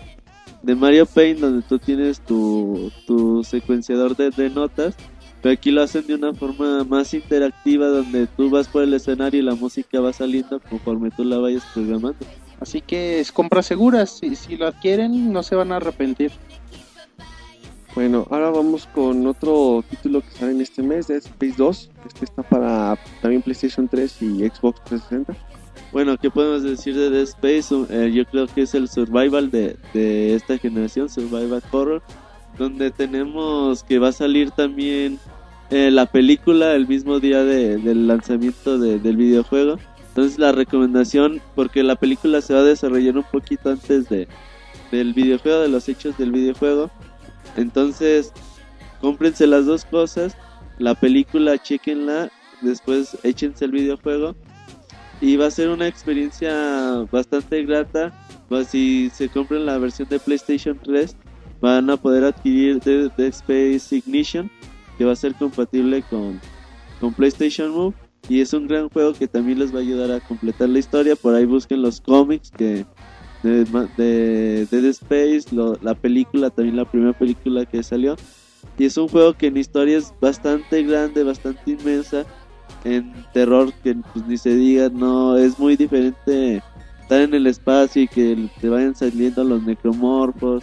de 0.63 0.75
Mario 0.75 1.07
Paint, 1.07 1.41
donde 1.41 1.63
tú 1.67 1.79
tienes 1.79 2.21
tu, 2.21 2.93
tu 3.07 3.43
secuenciador 3.43 4.15
de, 4.17 4.31
de 4.31 4.51
notas, 4.51 4.95
pero 5.41 5.55
aquí 5.55 5.71
lo 5.71 5.83
hacen 5.83 6.07
de 6.07 6.15
una 6.15 6.35
forma 6.35 6.85
más 6.85 7.15
interactiva, 7.15 7.87
donde 7.87 8.27
tú 8.27 8.51
vas 8.51 8.69
por 8.69 8.83
el 8.83 8.93
escenario 8.93 9.41
y 9.41 9.45
la 9.45 9.55
música 9.55 10.01
va 10.01 10.13
saliendo 10.13 10.61
conforme 10.61 11.11
tú 11.11 11.25
la 11.25 11.39
vayas 11.39 11.65
programando. 11.73 12.19
Así 12.61 12.83
que 12.83 13.21
es 13.21 13.33
compra 13.33 13.63
segura. 13.63 14.05
Si, 14.07 14.37
si 14.37 14.57
lo 14.57 14.67
adquieren, 14.67 15.33
no 15.33 15.43
se 15.43 15.55
van 15.55 15.73
a 15.73 15.77
arrepentir. 15.77 16.33
Bueno, 17.97 18.27
ahora 18.31 18.51
vamos 18.51 18.87
con 18.95 19.27
otro 19.27 19.83
título 19.89 20.21
que 20.21 20.31
sale 20.31 20.53
en 20.53 20.61
este 20.61 20.83
mes, 20.83 21.07
Dead 21.07 21.17
Space 21.17 21.55
2. 21.57 21.91
Este 22.07 22.25
está 22.27 22.43
para 22.43 22.99
PlayStation 23.51 23.87
3 23.89 24.23
y 24.23 24.27
Xbox 24.49 24.83
360. 24.85 25.35
Bueno, 25.93 26.17
¿qué 26.19 26.31
podemos 26.31 26.63
decir 26.65 26.97
de 26.97 27.11
Dead 27.11 27.23
Space? 27.23 27.75
Eh, 27.91 28.11
yo 28.13 28.25
creo 28.27 28.47
que 28.49 28.63
es 28.63 28.75
el 28.75 28.89
survival 28.89 29.51
de, 29.53 29.77
de 29.95 30.35
esta 30.35 30.59
generación, 30.59 31.09
survival 31.09 31.63
horror, 31.71 32.03
donde 32.59 32.91
tenemos 32.91 33.85
que 33.85 33.99
va 34.01 34.09
a 34.09 34.13
salir 34.13 34.51
también 34.51 35.19
eh, 35.71 35.91
la 35.93 36.07
película 36.07 36.75
el 36.75 36.89
mismo 36.89 37.21
día 37.21 37.45
de- 37.45 37.79
del 37.79 38.07
lanzamiento 38.09 38.79
de- 38.79 38.99
del 38.99 39.17
videojuego. 39.17 39.79
Entonces 40.09 40.39
la 40.39 40.51
recomendación, 40.53 41.41
porque 41.55 41.83
la 41.85 41.95
película 41.97 42.41
se 42.41 42.53
va 42.55 42.61
a 42.61 42.65
desarrollar 42.65 43.17
un 43.17 43.25
poquito 43.25 43.71
antes 43.71 44.09
de, 44.09 44.27
del 44.91 45.13
videojuego, 45.15 45.61
de 45.61 45.69
los 45.69 45.89
hechos 45.89 46.17
del 46.19 46.33
videojuego. 46.33 46.91
Entonces, 47.57 48.33
cómprense 49.01 49.47
las 49.47 49.67
dos 49.67 49.85
cosas. 49.85 50.37
La 50.79 50.95
película, 50.95 51.59
chequenla. 51.59 52.31
Después, 52.67 53.17
échense 53.23 53.65
el 53.65 53.71
videojuego. 53.73 54.35
Y 55.21 55.37
va 55.37 55.47
a 55.47 55.51
ser 55.51 55.71
una 55.71 55.89
experiencia 55.89 57.07
bastante 57.11 57.65
grata. 57.65 58.13
Si 58.69 59.11
se 59.11 59.29
compran 59.29 59.65
la 59.65 59.79
versión 59.79 60.09
de 60.09 60.19
PlayStation 60.19 60.79
3, 60.83 61.17
van 61.61 61.89
a 61.89 61.97
poder 61.97 62.25
adquirir 62.25 62.81
Dead, 62.81 63.11
Space 63.19 63.97
Ignition, 63.97 64.51
que 64.99 65.05
va 65.05 65.13
a 65.13 65.17
ser 65.17 65.35
compatible 65.35 66.03
con, 66.11 66.39
con 67.01 67.15
PlayStation 67.15 67.71
Move. 67.71 67.95
Y 68.29 68.41
es 68.41 68.53
un 68.53 68.67
gran 68.67 68.89
juego 68.91 69.15
que 69.15 69.27
también 69.29 69.59
les 69.61 69.73
va 69.75 69.79
a 69.79 69.83
ayudar 69.83 70.11
a 70.11 70.21
completar 70.21 70.69
la 70.69 70.81
historia. 70.81 71.17
Por 71.17 71.35
ahí 71.35 71.45
busquen 71.47 71.81
los 71.81 72.01
cómics 72.01 72.51
que 72.51 72.85
de, 73.43 73.65
de 73.97 74.67
Dead 74.71 74.85
Space, 74.87 75.55
lo- 75.55 75.79
la 75.81 75.95
película, 75.95 76.51
también 76.51 76.77
la 76.77 76.85
primera 76.85 77.13
película 77.17 77.65
que 77.65 77.83
salió. 77.83 78.17
Y 78.79 78.85
es 78.85 78.97
un 78.99 79.09
juego 79.09 79.33
que 79.33 79.47
en 79.47 79.57
historia 79.57 79.97
es 79.97 80.13
bastante 80.21 80.83
grande, 80.83 81.23
bastante 81.23 81.71
inmensa. 81.71 82.27
En 82.87 83.13
terror, 83.33 83.73
que 83.83 83.97
pues, 84.13 84.27
ni 84.27 84.39
se 84.39 84.55
diga, 84.55 84.89
no, 84.89 85.37
es 85.37 85.59
muy 85.59 85.77
diferente 85.77 86.63
estar 87.03 87.21
en 87.21 87.35
el 87.35 87.49
espacio 87.49 88.03
y 88.03 88.09
que 88.09 88.49
te 88.61 88.69
vayan 88.69 88.95
saliendo 88.95 89.43
los 89.43 89.63
necromorfos. 89.63 90.63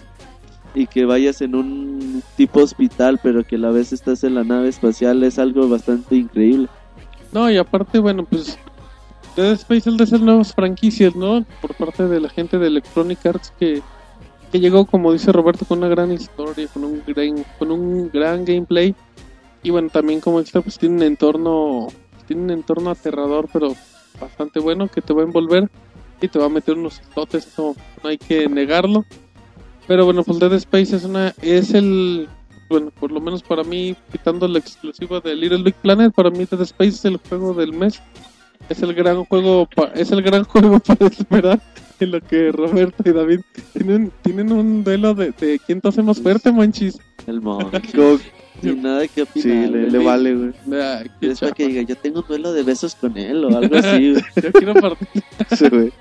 Y 0.75 0.87
que 0.87 1.05
vayas 1.05 1.41
en 1.41 1.53
un 1.53 2.23
tipo 2.35 2.61
hospital, 2.61 3.19
pero 3.21 3.43
que 3.43 3.57
a 3.57 3.59
la 3.59 3.69
vez 3.69 3.93
estás 3.93 4.23
en 4.23 4.33
la 4.33 4.43
nave 4.43 4.69
espacial, 4.69 5.21
es 5.23 5.37
algo 5.37 5.69
bastante 5.69 6.15
increíble. 6.15 6.67
No, 7.31 7.51
y 7.51 7.57
aparte, 7.57 7.99
bueno, 7.99 8.25
pues 8.25 8.57
Dead 9.35 9.51
Space 9.53 9.89
es 9.89 9.97
de 9.97 10.03
esas 10.03 10.21
nuevas 10.21 10.53
franquicias, 10.53 11.15
¿no? 11.15 11.45
Por 11.61 11.75
parte 11.75 12.07
de 12.07 12.19
la 12.19 12.29
gente 12.29 12.57
de 12.57 12.67
Electronic 12.67 13.25
Arts 13.25 13.53
que, 13.59 13.81
que 14.51 14.59
llegó, 14.59 14.85
como 14.85 15.11
dice 15.11 15.31
Roberto, 15.31 15.65
con 15.65 15.79
una 15.79 15.87
gran 15.87 16.11
historia, 16.11 16.67
con 16.67 16.83
un 16.83 17.03
gran, 17.05 17.43
con 17.57 17.71
un 17.71 18.09
gran 18.11 18.45
gameplay. 18.45 18.95
Y 19.63 19.71
bueno, 19.71 19.89
también 19.89 20.21
como 20.21 20.39
extra, 20.39 20.61
pues 20.61 20.77
tiene 20.77 20.95
un 20.95 21.03
entorno, 21.03 21.87
tiene 22.27 22.43
un 22.43 22.51
entorno 22.51 22.89
aterrador, 22.89 23.47
pero 23.51 23.75
bastante 24.19 24.59
bueno, 24.59 24.87
que 24.87 25.01
te 25.01 25.13
va 25.13 25.21
a 25.21 25.25
envolver 25.25 25.69
y 26.21 26.27
te 26.27 26.39
va 26.39 26.45
a 26.45 26.49
meter 26.49 26.75
unos 26.77 27.01
totes, 27.13 27.47
no, 27.57 27.75
no 28.03 28.09
hay 28.09 28.17
que 28.17 28.47
negarlo. 28.47 29.05
Pero 29.87 30.05
bueno, 30.05 30.23
pues 30.23 30.39
Dead 30.39 30.53
Space 30.53 30.95
es 30.95 31.03
una, 31.03 31.33
es 31.41 31.73
el, 31.73 32.29
bueno, 32.69 32.89
por 32.97 33.11
lo 33.11 33.19
menos 33.19 33.43
para 33.43 33.63
mí, 33.63 33.95
quitando 34.11 34.47
la 34.47 34.59
exclusiva 34.59 35.19
de 35.19 35.35
Little 35.35 35.63
Big 35.63 35.75
Planet, 35.75 36.13
para 36.13 36.29
mí 36.29 36.45
Dead 36.49 36.61
Space 36.61 36.89
es 36.91 37.05
el 37.05 37.17
juego 37.17 37.53
del 37.53 37.73
mes. 37.73 38.01
Es 38.69 38.81
el 38.81 38.93
gran 38.93 39.25
juego, 39.25 39.67
pa- 39.75 39.91
es 39.93 40.11
el 40.13 40.21
gran 40.21 40.43
juego 40.45 40.79
para 40.79 41.07
esperar 41.07 41.61
en 41.99 42.11
lo 42.11 42.21
que 42.21 42.49
Roberto 42.53 43.03
y 43.05 43.11
David 43.11 43.41
tienen, 43.73 44.09
tienen 44.21 44.53
un 44.53 44.85
duelo 44.85 45.13
de, 45.13 45.31
de 45.31 45.59
quién 45.65 45.81
tose 45.81 46.01
más 46.01 46.21
fuerte, 46.21 46.49
manchis. 46.53 46.97
El 47.27 47.41
mon. 47.41 47.69
Sin 48.63 48.81
nada 48.81 49.07
que 49.07 49.25
Sí, 49.25 49.39
opinar. 49.39 49.69
le, 49.69 49.79
güey. 49.79 49.91
le 49.91 49.97
vale, 49.99 50.35
güey. 50.35 50.53
Ah, 50.81 51.03
qué 51.19 51.31
Es 51.31 51.39
para 51.39 51.51
que 51.51 51.67
diga, 51.67 51.81
yo 51.83 51.95
tengo 51.97 52.21
un 52.21 52.27
duelo 52.27 52.53
de 52.53 52.63
besos 52.63 52.95
con 52.95 53.17
él 53.17 53.43
o 53.45 53.57
algo 53.57 53.75
así. 53.77 54.11
güey. 54.13 54.23
Yo 54.43 54.51
quiero 54.51 54.73
partir. 54.75 55.07
Sí, 55.57 55.67
güey. 55.69 55.91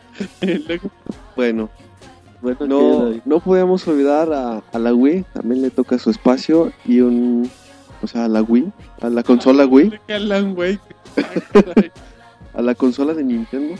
Bueno, 1.36 1.68
Bueno, 2.40 2.66
no, 2.66 3.14
no 3.24 3.40
podíamos 3.40 3.86
olvidar 3.88 4.32
a, 4.32 4.62
a 4.72 4.78
la 4.78 4.94
Wii. 4.94 5.24
También 5.32 5.62
le 5.62 5.70
toca 5.70 5.98
su 5.98 6.10
espacio 6.10 6.72
y 6.84 7.00
un... 7.00 7.48
O 8.02 8.06
sea, 8.08 8.24
a 8.24 8.28
la 8.28 8.42
Wii, 8.42 8.72
a 9.00 9.08
la 9.10 9.22
consola 9.22 9.64
Wii. 9.64 9.92
que 10.08 10.14
Alan 10.14 10.56
Wake. 10.58 10.80
a 12.54 12.62
la 12.62 12.74
consola 12.74 13.14
de 13.14 13.22
Nintendo. 13.24 13.74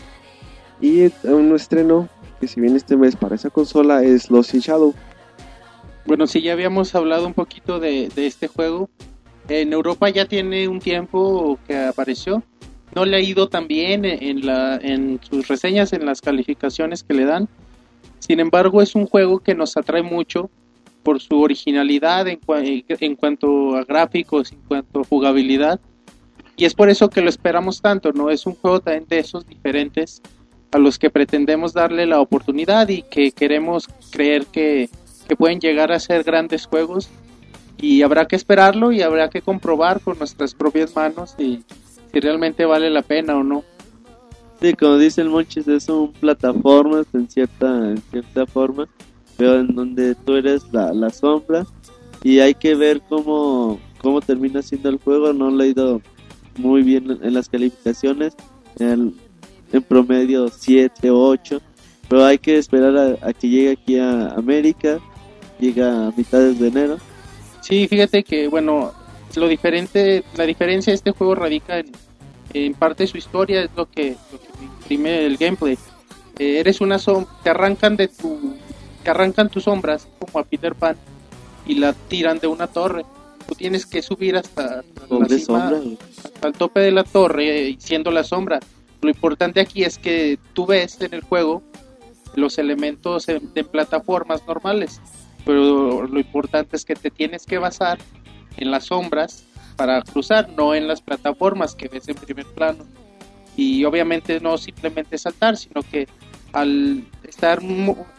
Y 0.81 1.11
un 1.25 1.55
estreno 1.57 2.09
que 2.41 2.47
si 2.49 2.61
viene 2.61 2.77
este 2.77 2.97
mes 2.97 3.17
para 3.17 3.35
esa 3.35 3.51
consola 3.51 4.03
es 4.03 4.31
Lost 4.31 4.55
in 4.55 4.61
Shadow. 4.61 4.95
Bueno, 6.05 6.27
sí, 6.27 6.43
ya 6.43 6.53
habíamos 6.53 6.95
hablado 6.95 7.27
un 7.27 7.35
poquito 7.35 7.79
de, 7.79 8.11
este 8.17 8.49
juego. 8.49 8.91
En 9.49 9.73
Europa 9.73 10.09
ya 10.11 10.27
tiene 10.27 10.69
un 10.69 10.81
tiempo 10.81 11.59
que 11.67 11.77
apareció. 11.77 12.43
No 12.95 13.05
le 13.05 13.17
ha 13.17 13.21
ido 13.21 13.49
tan 13.49 13.67
bien 13.69 14.05
en, 14.05 14.45
la, 14.45 14.77
en 14.77 15.19
sus 15.23 15.49
reseñas, 15.49 15.93
en 15.93 16.05
las 16.05 16.21
calificaciones 16.21 17.03
que 17.03 17.15
le 17.15 17.25
dan. 17.25 17.49
Sin 18.19 18.41
embargo, 18.41 18.83
es 18.83 18.95
un 18.95 19.07
juego 19.07 19.39
que 19.39 19.55
nos 19.55 19.77
atrae 19.77 20.03
mucho 20.03 20.51
por 21.03 21.21
su 21.21 21.41
originalidad 21.41 22.29
en, 22.29 22.41
cua- 22.41 22.85
en 22.89 23.17
cuanto 23.17 23.77
a 23.77 23.85
gráficos, 23.85 24.53
en 24.53 24.61
cuanto 24.69 25.01
a 25.01 25.05
jugabilidad. 25.05 25.81
Y 26.57 26.65
es 26.65 26.75
por 26.75 26.91
eso 26.91 27.09
que 27.09 27.23
lo 27.23 27.29
esperamos 27.29 27.81
tanto, 27.81 28.13
¿no? 28.13 28.31
Es 28.31 28.47
un 28.47 28.55
juego 28.55 28.81
también 28.81 29.07
de 29.09 29.19
esos 29.19 29.47
diferentes 29.47 30.21
a 30.71 30.79
los 30.79 30.99
que 30.99 31.11
pretendemos 31.11 31.73
darle 31.73 32.07
la 32.07 32.21
oportunidad 32.21 32.89
y 32.89 33.03
que 33.03 33.33
queremos 33.33 33.89
creer 34.11 34.47
que, 34.47 34.89
que 35.33 35.37
pueden 35.37 35.61
llegar 35.61 35.93
a 35.93 35.99
ser 35.99 36.25
grandes 36.25 36.67
juegos 36.67 37.09
y 37.79 38.03
habrá 38.03 38.27
que 38.27 38.37
esperarlo 38.37 38.93
y 38.93 39.01
habrá 39.01 39.31
que 39.31 39.41
comprobar 39.41 40.03
con 40.03 40.19
nuestras 40.19 40.53
propias 40.53 40.95
manos 40.95 41.37
si, 41.39 41.65
si 42.13 42.21
realmente 42.21 42.67
vale 42.67 42.91
la 42.91 43.01
pena 43.01 43.35
o 43.35 43.43
no. 43.43 43.65
Sí, 44.61 44.75
como 44.75 44.99
dice 44.99 45.23
el 45.23 45.31
Monchis, 45.31 45.67
es 45.69 45.89
un 45.89 46.13
plataformas 46.13 47.07
en 47.15 47.31
cierta, 47.31 47.95
cierta 48.11 48.45
forma, 48.45 48.87
pero 49.39 49.59
en 49.61 49.75
donde 49.75 50.15
tú 50.17 50.35
eres 50.35 50.71
la, 50.71 50.93
la 50.93 51.09
sombra 51.09 51.65
y 52.23 52.41
hay 52.41 52.53
que 52.53 52.75
ver 52.75 53.01
cómo, 53.09 53.81
cómo 54.03 54.21
termina 54.21 54.61
siendo 54.61 54.91
el 54.91 54.99
juego. 54.99 55.33
No 55.33 55.51
le 55.51 55.65
he 55.65 55.69
ido 55.69 56.03
muy 56.59 56.83
bien 56.83 57.19
en, 57.23 57.33
las 57.33 57.49
calificaciones, 57.49 58.35
en, 58.79 59.15
en 59.73 59.83
promedio 59.83 60.49
7, 60.49 61.11
8, 61.11 61.59
pero 62.11 62.23
hay 62.23 62.37
que 62.37 62.59
esperar 62.59 62.95
a, 62.99 63.27
a 63.27 63.33
que 63.33 63.49
llegue 63.49 63.71
aquí 63.71 63.99
a 63.99 64.29
América, 64.35 65.01
llega 65.63 66.09
a 66.09 66.11
mitades 66.17 66.59
de 66.59 66.69
enero. 66.69 66.99
Sí, 67.61 67.87
fíjate 67.89 68.25
que 68.25 68.49
bueno, 68.49 68.93
lo 69.37 69.49
diferente, 69.49 70.25
la 70.37 70.45
diferencia 70.45 70.91
de 70.91 70.97
este 70.97 71.13
juego 71.13 71.35
radica 71.37 71.79
en, 71.79 71.93
En 72.55 72.75
parte 72.75 73.07
su 73.07 73.17
historia 73.17 73.63
es 73.63 73.71
lo 73.77 73.89
que, 73.89 74.17
lo 74.31 74.39
que 74.41 74.49
me 74.59 74.65
imprime 74.67 75.25
el 75.27 75.37
gameplay. 75.39 75.79
Eh, 76.39 76.59
eres 76.61 76.81
una 76.83 76.99
sombra, 76.99 77.33
te 77.43 77.49
arrancan 77.51 77.97
de 77.97 78.09
tu, 78.09 78.57
te 79.03 79.11
arrancan 79.11 79.49
tus 79.49 79.65
sombras 79.65 80.07
como 80.19 80.39
a 80.39 80.45
Peter 80.45 80.75
Pan 80.75 80.97
y 81.67 81.77
la 81.77 81.93
tiran 81.95 82.39
de 82.41 82.49
una 82.49 82.67
torre. 82.67 83.05
Tú 83.47 83.55
tienes 83.55 83.87
que 83.87 84.03
subir 84.03 84.37
hasta, 84.37 84.81
hasta 84.81 85.19
la 85.19 85.29
cima, 85.29 85.73
al 86.43 86.53
tope 86.53 86.81
de 86.81 86.91
la 86.91 87.05
torre 87.05 87.69
eh, 87.71 87.77
siendo 87.79 88.11
la 88.11 88.25
sombra. 88.25 88.61
Lo 89.01 89.09
importante 89.09 89.61
aquí 89.61 89.83
es 89.85 89.97
que 89.99 90.39
tú 90.53 90.67
ves 90.67 91.01
en 91.01 91.15
el 91.15 91.23
juego 91.23 91.63
los 92.35 92.59
elementos 92.59 93.29
en- 93.29 93.53
de 93.55 93.65
plataformas 93.65 94.43
normales, 94.47 95.01
pero 95.45 96.07
lo 96.07 96.19
importante 96.19 96.77
es 96.77 96.85
que 96.85 96.95
te 96.95 97.11
tienes 97.11 97.47
que 97.47 97.59
basar 97.59 97.99
en 98.57 98.71
las 98.71 98.87
sombras 98.87 99.45
para 99.77 100.03
cruzar, 100.03 100.51
no 100.51 100.75
en 100.75 100.87
las 100.87 101.01
plataformas 101.01 101.75
que 101.75 101.89
ves 101.89 102.09
en 102.09 102.17
primer 102.17 102.47
plano. 102.47 102.85
Y 103.57 103.85
obviamente 103.85 104.41
no 104.41 104.57
simplemente 104.57 105.19
saltar, 105.19 105.57
sino 105.57 105.83
que 105.83 106.09
al 106.53 107.05
estar 107.25 107.61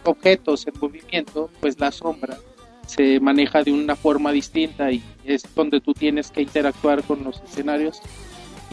objetos 0.03 0.68
en 0.68 0.74
movimiento, 0.80 1.50
pues 1.60 1.80
la 1.80 1.92
sombra 1.92 2.38
se 2.86 3.20
maneja 3.20 3.63
de 3.63 3.72
una 3.72 3.96
forma 3.96 4.32
distinta 4.32 4.92
y 4.92 5.01
es 5.24 5.44
donde 5.56 5.80
tú 5.80 5.94
tienes 5.94 6.32
que 6.32 6.42
interactuar 6.42 7.03
con 7.03 7.24
los 7.24 7.42
escenarios 7.42 8.01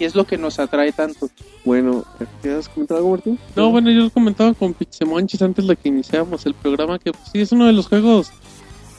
y 0.01 0.05
es 0.05 0.15
lo 0.17 0.25
que 0.25 0.37
nos 0.39 0.59
atrae 0.59 0.91
tanto. 0.93 1.29
Bueno, 1.65 2.05
¿quieres 2.43 2.69
comentar 2.69 2.97
algo, 2.97 3.11
Martín? 3.11 3.39
No, 3.55 3.71
bueno, 3.71 3.91
yo 3.91 4.01
lo 4.01 4.11
comentaba 4.11 4.53
con 4.55 4.75
Pixemonchis 4.75 5.43
antes 5.43 5.67
de 5.67 5.77
que 5.77 5.89
iniciáramos 5.91 6.45
el 6.47 6.55
programa, 6.55 6.99
que 6.99 7.13
pues, 7.13 7.25
sí 7.33 7.41
es 7.41 7.53
uno 7.53 7.67
de 7.67 7.73
los 7.75 7.87
juegos 7.87 8.31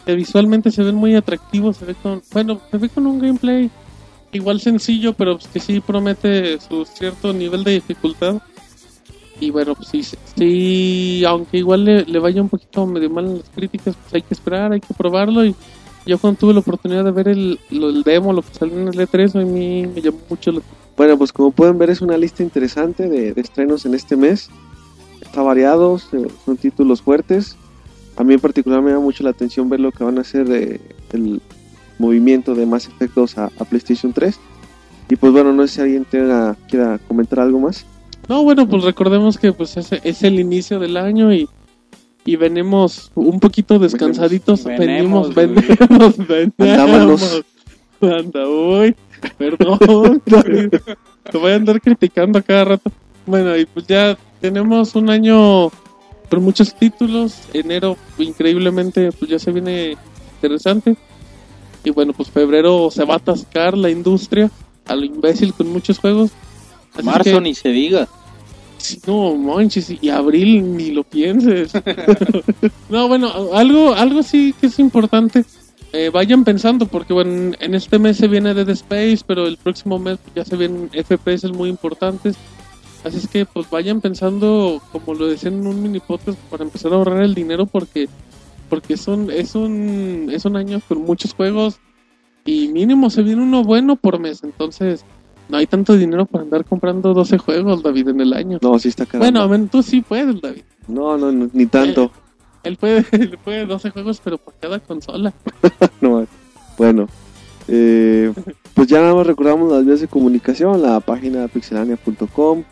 que 0.06 0.16
visualmente 0.16 0.72
se 0.72 0.84
ven 0.84 0.96
muy 0.96 1.16
atractivos, 1.16 1.78
se 1.78 1.86
ve 1.86 1.96
con, 2.02 2.22
bueno, 2.32 2.62
se 2.72 2.78
ve 2.78 2.90
con 2.90 3.06
un 3.08 3.20
gameplay 3.20 3.70
igual 4.32 4.62
sencillo, 4.62 5.14
pero 5.14 5.38
pues, 5.38 5.48
que 5.48 5.60
sí 5.60 5.80
promete 5.82 6.60
su 6.62 6.86
cierto 6.86 7.34
nivel 7.34 7.64
de 7.64 7.72
dificultad. 7.74 8.42
Y 9.40 9.50
bueno, 9.50 9.74
pues 9.74 9.88
sí, 9.90 10.04
sí 10.38 11.24
aunque 11.26 11.58
igual 11.58 11.84
le, 11.84 12.06
le 12.06 12.20
vaya 12.20 12.42
un 12.42 12.50
poquito 12.50 12.86
medio 12.86 13.10
mal 13.10 13.26
en 13.26 13.38
las 13.40 13.50
críticas, 13.50 13.96
pues 13.96 14.14
hay 14.14 14.22
que 14.22 14.34
esperar, 14.36 14.72
hay 14.72 14.82
que 14.82 14.94
probarlo. 14.94 15.44
Y 15.44 15.56
yo 16.06 16.18
cuando 16.20 16.40
tuve 16.40 16.54
la 16.54 16.60
oportunidad 16.60 17.04
de 17.04 17.12
ver 17.12 17.28
el, 17.28 17.60
lo- 17.72 17.90
el 17.90 18.04
demo, 18.04 18.34
lo 18.34 18.42
que 18.44 18.54
salió 18.54 18.78
en 18.80 18.88
el 18.90 19.00
E3, 19.00 19.42
a 19.42 19.46
mí 19.46 19.88
me 19.88 20.02
llamó 20.02 20.20
mucho 20.30 20.52
la 20.52 20.62
Bueno, 20.98 21.18
pues 21.18 21.32
como 21.34 21.52
pueden 21.52 21.78
ver 21.78 21.90
es 21.90 22.02
una 22.02 22.18
lista 22.18 22.44
interesante 22.44 23.10
de, 23.10 23.34
de 23.34 23.42
estrenos 23.42 23.86
en 23.86 23.96
este 23.96 24.16
mes. 24.16 24.50
Está 25.22 25.42
variado, 25.42 25.98
son 25.98 26.58
títulos 26.58 27.02
fuertes. 27.02 27.56
A 28.18 28.24
mí 28.24 28.34
en 28.34 28.40
particular 28.40 28.82
me 28.82 28.92
llama 28.92 29.04
mucho 29.04 29.24
la 29.24 29.30
atención 29.30 29.70
ver 29.70 29.80
lo 29.80 29.92
que 29.92 30.04
van 30.04 30.18
a 30.18 30.22
hacer 30.22 30.48
de, 30.48 30.82
el 31.14 31.42
movimiento 31.98 32.56
de 32.56 32.66
Mass 32.66 32.88
Effect 32.88 33.14
2 33.16 33.38
a, 33.38 33.46
a 33.46 33.66
PlayStation 33.66 34.12
3. 34.12 34.40
Y 35.10 35.16
pues 35.16 35.32
bueno, 35.32 35.54
no 35.54 35.68
sé 35.68 35.76
si 35.76 35.82
alguien 35.82 36.06
tenga, 36.06 36.56
quiera 36.70 37.00
comentar 37.08 37.40
algo 37.40 37.60
más. 37.60 37.86
No, 38.28 38.44
bueno, 38.44 38.68
pues 38.68 38.84
recordemos 38.84 39.38
que 39.38 39.52
pues 39.52 39.76
es, 39.78 39.92
es 39.92 40.24
el 40.24 40.40
inicio 40.40 40.80
del 40.80 40.98
año 40.98 41.34
y, 41.34 41.50
y 42.26 42.36
venimos 42.36 43.12
un 43.16 43.40
poquito 43.40 43.80
descansaditos. 43.80 44.64
Venimos, 44.64 45.34
Venemos, 45.34 45.78
venimos, 45.78 46.18
venimos. 46.28 46.54
Andámonos. 46.60 47.44
Anda, 48.02 48.48
uy, 48.48 48.96
perdón. 49.38 50.22
Te 51.32 51.38
voy 51.38 51.52
a 51.52 51.56
andar 51.56 51.82
criticando 51.82 52.40
a 52.40 52.42
cada 52.42 52.66
rato. 52.66 52.92
Bueno, 53.26 53.56
y 53.58 53.66
pues 53.66 53.86
ya 53.88 54.18
tenemos 54.40 54.96
un 54.96 55.10
año 55.10 55.70
con 56.30 56.44
muchos 56.44 56.74
títulos. 56.76 57.38
Enero, 57.54 57.98
increíblemente, 58.18 59.12
pues 59.12 59.30
ya 59.32 59.40
se 59.40 59.52
viene 59.52 59.98
interesante. 60.36 60.96
Y 61.84 61.90
bueno, 61.92 62.14
pues 62.14 62.30
febrero 62.30 62.90
se 62.92 63.04
va 63.06 63.16
a 63.16 63.18
atascar 63.18 63.78
la 63.78 63.90
industria 63.90 64.50
a 64.88 64.96
lo 64.96 65.06
imbécil 65.06 65.54
con 65.54 65.72
muchos 65.72 66.00
juegos. 66.00 66.32
Así 66.94 67.04
Marzo 67.04 67.24
que- 67.24 67.42
ni 67.42 67.54
se 67.56 67.70
diga. 67.70 68.08
No, 69.06 69.36
manches, 69.36 69.94
y 70.02 70.10
abril 70.10 70.76
ni 70.76 70.90
lo 70.90 71.04
pienses. 71.04 71.72
no, 72.90 73.08
bueno, 73.08 73.32
algo, 73.54 73.94
algo 73.94 74.24
sí 74.24 74.56
que 74.60 74.66
es 74.68 74.80
importante. 74.80 75.46
Eh, 75.94 76.10
vayan 76.10 76.44
pensando, 76.46 76.86
porque 76.86 77.14
bueno, 77.14 77.54
en 77.60 77.76
este 77.76 78.00
mes 78.00 78.18
se 78.18 78.28
viene 78.28 78.54
Dead 78.54 78.70
Space, 78.70 79.20
pero 79.28 79.46
el 79.46 79.58
próximo 79.58 80.00
mes 80.00 80.20
ya 80.34 80.46
se 80.46 80.56
vienen 80.56 80.90
FPS 80.90 81.52
muy 81.52 81.70
importantes. 81.70 82.38
Así 83.04 83.18
es 83.18 83.28
que 83.28 83.46
pues 83.46 83.70
vayan 83.70 84.00
pensando, 84.00 84.82
como 84.92 85.16
lo 85.16 85.28
decían 85.28 85.56
en 85.56 85.68
un 85.68 85.82
mini 85.82 86.00
podcast, 86.00 86.38
para 86.50 86.64
empezar 86.64 86.94
a 86.94 86.96
ahorrar 86.96 87.24
el 87.24 87.34
dinero, 87.34 87.66
porque 87.66 88.08
porque 88.70 88.94
es 88.94 89.06
un, 89.10 89.30
es 89.30 89.54
un, 89.54 90.30
es 90.32 90.46
un 90.46 90.56
año 90.56 90.80
con 90.88 91.02
muchos 91.02 91.34
juegos 91.34 91.80
y 92.46 92.70
mínimo 92.70 93.10
se 93.10 93.22
viene 93.22 93.42
uno 93.44 93.66
bueno 93.66 93.98
por 93.98 94.18
mes. 94.18 94.46
Entonces, 94.46 95.04
no 95.50 95.58
hay 95.58 95.68
tanto 95.68 95.98
dinero 95.98 96.26
para 96.26 96.46
andar 96.46 96.64
comprando 96.64 97.14
12 97.14 97.38
juegos, 97.38 97.84
David, 97.84 98.08
en 98.08 98.22
el 98.22 98.32
año. 98.32 98.60
No, 98.62 98.80
sí 98.80 98.88
está 98.88 99.06
caro. 99.06 99.20
Bueno, 99.20 99.68
tú 99.70 99.84
sí 99.84 100.00
puedes, 100.00 100.40
David. 100.40 100.62
no, 100.88 101.18
no, 101.18 101.34
no, 101.34 101.50
ni 101.52 101.66
tanto. 101.66 102.12
Él 102.64 102.78
puede, 102.78 103.06
él 103.12 103.38
puede 103.44 103.66
12 103.66 103.90
juegos, 103.92 104.22
pero 104.24 104.38
por 104.38 104.54
cada 104.60 104.80
consola. 104.80 105.34
No, 106.02 106.26
bueno, 106.78 107.08
eh, 107.68 108.34
pues 108.74 108.88
ya 108.88 109.02
nada 109.02 109.14
más 109.14 109.28
recordamos 109.28 109.72
las 109.72 109.86
vías 109.86 110.02
de 110.02 110.08
comunicación, 110.08 110.82
la 110.82 111.00
página 111.00 111.48
pixelania.com, 111.48 112.64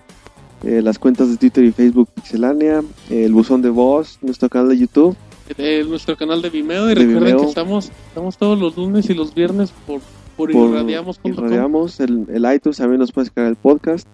eh, 0.64 0.82
las 0.82 0.98
cuentas 0.98 1.30
de 1.30 1.38
Twitter 1.38 1.64
y 1.66 1.72
Facebook 1.72 2.10
Pixelania, 2.16 2.84
el 3.10 3.34
buzón 3.34 3.62
de 3.62 3.70
voz, 3.70 4.18
nuestro 4.22 4.50
canal 4.50 4.70
de 4.70 4.78
YouTube. 4.80 5.16
De 5.58 5.84
nuestro 5.84 6.16
canal 6.18 6.42
de 6.42 6.50
Vimeo. 6.50 6.86
Y 6.86 6.90
De 6.90 6.96
recuerden 6.96 7.24
Vimeo. 7.24 7.40
que 7.42 7.46
estamos, 7.48 7.92
estamos 8.08 8.38
todos 8.38 8.60
los 8.60 8.78
lunes 8.78 9.10
y 9.10 9.14
los 9.14 9.34
viernes 9.34 9.72
por, 9.88 10.02
por, 10.38 10.52
por 10.52 10.70
irradiamos.com. 10.70 11.32
Irradiamos, 11.32 12.00
el, 12.00 12.26
el 12.32 12.54
iTunes 12.54 12.78
también 12.78 13.00
nos 13.00 13.12
puede 13.12 13.26
descargar 13.26 13.52
el 13.52 13.58
podcast. 13.58 14.08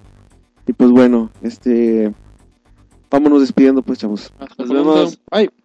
Y 0.68 0.74
pues 0.74 0.92
bueno, 0.92 1.30
este 1.42 2.14
vámonos 3.10 3.42
despidiendo 3.42 3.82
pues 3.82 4.00
chavos. 4.00 4.32
Hasta 4.40 4.64
Nos 4.64 4.72
pronto. 4.72 4.94
vemos. 4.94 5.20
Bye. 5.32 5.65